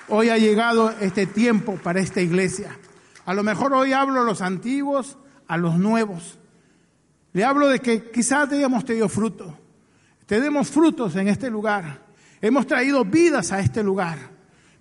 Hoy 0.07 0.29
ha 0.29 0.37
llegado 0.37 0.91
este 1.01 1.25
tiempo 1.25 1.77
para 1.77 1.99
esta 1.99 2.21
iglesia. 2.21 2.77
A 3.25 3.33
lo 3.33 3.41
mejor 3.41 3.73
hoy 3.73 3.91
hablo 3.91 4.21
a 4.21 4.23
los 4.23 4.41
antiguos, 4.41 5.17
a 5.47 5.57
los 5.57 5.79
nuevos. 5.79 6.37
Le 7.33 7.43
hablo 7.43 7.67
de 7.69 7.79
que 7.79 8.11
quizás 8.11 8.51
hayamos 8.51 8.85
tenido 8.85 9.09
fruto. 9.09 9.57
Tenemos 10.27 10.69
frutos 10.69 11.15
en 11.15 11.27
este 11.27 11.49
lugar. 11.49 12.01
Hemos 12.39 12.67
traído 12.67 13.03
vidas 13.03 13.51
a 13.51 13.59
este 13.59 13.81
lugar. 13.81 14.19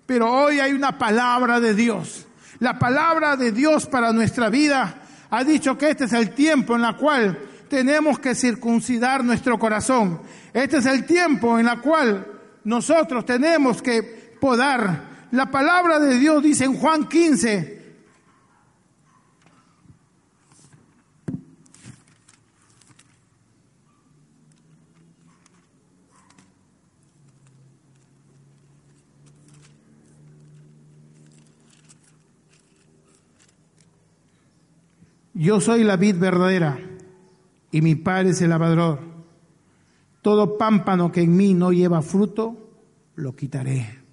Pero 0.05 0.31
hoy 0.31 0.59
hay 0.59 0.73
una 0.73 0.97
palabra 0.99 1.59
de 1.59 1.73
Dios. 1.73 2.27
La 2.59 2.77
palabra 2.77 3.35
de 3.35 3.51
Dios 3.51 3.87
para 3.87 4.13
nuestra 4.13 4.49
vida 4.49 5.01
ha 5.31 5.43
dicho 5.43 5.75
que 5.75 5.89
este 5.89 6.05
es 6.05 6.13
el 6.13 6.35
tiempo 6.35 6.75
en 6.75 6.85
el 6.85 6.95
cual 6.97 7.39
tenemos 7.67 8.19
que 8.19 8.35
circuncidar 8.35 9.23
nuestro 9.23 9.57
corazón. 9.57 10.21
Este 10.53 10.77
es 10.77 10.85
el 10.85 11.03
tiempo 11.03 11.57
en 11.57 11.67
el 11.67 11.81
cual 11.81 12.27
nosotros 12.63 13.25
tenemos 13.25 13.81
que 13.81 14.37
podar. 14.39 15.14
La 15.35 15.51
palabra 15.51 15.99
de 15.99 16.17
Dios 16.17 16.41
dice 16.41 16.63
en 16.63 16.77
Juan 16.77 17.09
15, 17.09 17.83
Yo 35.33 35.59
soy 35.59 35.83
la 35.83 35.97
vid 35.97 36.15
verdadera 36.15 36.79
y 37.71 37.81
mi 37.81 37.95
Padre 37.95 38.29
es 38.29 38.41
el 38.41 38.51
lavador. 38.51 39.01
Todo 40.21 40.57
pámpano 40.57 41.11
que 41.11 41.23
en 41.23 41.35
mí 41.35 41.53
no 41.53 41.73
lleva 41.73 42.01
fruto, 42.01 42.71
lo 43.15 43.35
quitaré. 43.35 44.04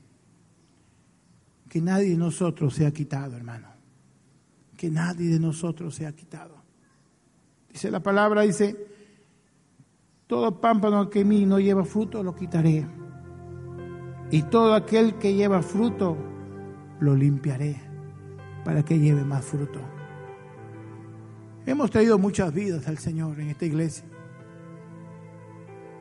Que 1.72 1.80
nadie 1.80 2.10
de 2.10 2.18
nosotros 2.18 2.74
sea 2.74 2.90
quitado, 2.90 3.34
hermano. 3.34 3.66
Que 4.76 4.90
nadie 4.90 5.30
de 5.30 5.40
nosotros 5.40 5.94
sea 5.94 6.12
quitado. 6.12 6.54
Dice 7.70 7.90
la 7.90 8.00
palabra, 8.00 8.42
dice, 8.42 8.76
todo 10.26 10.60
pámpano 10.60 11.08
que 11.08 11.20
en 11.20 11.28
mí 11.28 11.46
no 11.46 11.58
lleva 11.58 11.82
fruto, 11.86 12.22
lo 12.22 12.34
quitaré. 12.34 12.86
Y 14.30 14.42
todo 14.42 14.74
aquel 14.74 15.14
que 15.14 15.32
lleva 15.32 15.62
fruto, 15.62 16.14
lo 17.00 17.16
limpiaré 17.16 17.80
para 18.66 18.84
que 18.84 18.98
lleve 18.98 19.24
más 19.24 19.42
fruto. 19.42 19.80
Hemos 21.64 21.90
traído 21.90 22.18
muchas 22.18 22.52
vidas 22.52 22.86
al 22.86 22.98
Señor 22.98 23.40
en 23.40 23.48
esta 23.48 23.64
iglesia. 23.64 24.04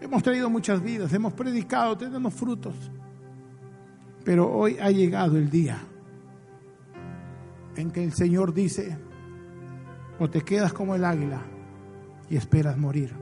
Hemos 0.02 0.22
traído 0.22 0.50
muchas 0.50 0.84
vidas, 0.84 1.14
hemos 1.14 1.32
predicado, 1.32 1.98
tenemos 1.98 2.34
frutos. 2.34 2.92
Pero 4.24 4.52
hoy 4.52 4.78
ha 4.80 4.92
llegado 4.92 5.38
el 5.38 5.50
día 5.50 5.80
en 7.76 7.92
que 7.92 8.04
el 8.04 8.14
Señor 8.14 8.54
dice, 8.54 8.98
o 10.20 10.30
te 10.30 10.42
quedas 10.42 10.74
como 10.74 10.96
el 10.96 11.06
águila 11.06 11.42
y 12.30 12.36
esperas 12.36 12.78
morir, 12.78 13.14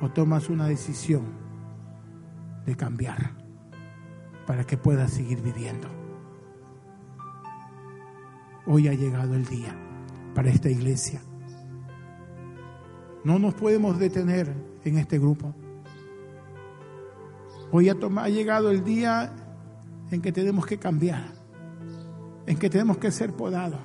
o 0.00 0.08
tomas 0.10 0.48
una 0.48 0.66
decisión 0.66 1.24
de 2.64 2.76
cambiar 2.76 3.32
para 4.46 4.64
que 4.64 4.76
puedas 4.76 5.12
seguir 5.12 5.42
viviendo. 5.42 5.88
Hoy 8.66 8.88
ha 8.88 8.94
llegado 8.94 9.34
el 9.34 9.44
día 9.44 9.76
para 10.34 10.48
esta 10.48 10.70
iglesia. 10.70 11.20
No 13.24 13.38
nos 13.38 13.54
podemos 13.54 13.98
detener 13.98 14.52
en 14.84 14.98
este 14.98 15.18
grupo. 15.18 15.54
Hoy 17.72 17.88
ha, 17.88 18.28
llegado 18.28 18.70
el 18.70 18.84
día 18.84 19.32
en 20.10 20.22
que 20.22 20.32
tenemos 20.32 20.66
que 20.66 20.78
cambiar, 20.78 21.32
en 22.46 22.58
que 22.58 22.70
tenemos 22.70 22.98
que 22.98 23.10
ser 23.10 23.32
podados. 23.32 23.80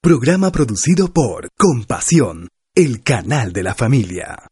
Programa 0.00 0.50
producido 0.50 1.12
por 1.12 1.50
Compasión 1.58 2.48
el 2.74 3.02
canal 3.02 3.52
de 3.52 3.62
la 3.64 3.74
familia. 3.74 4.48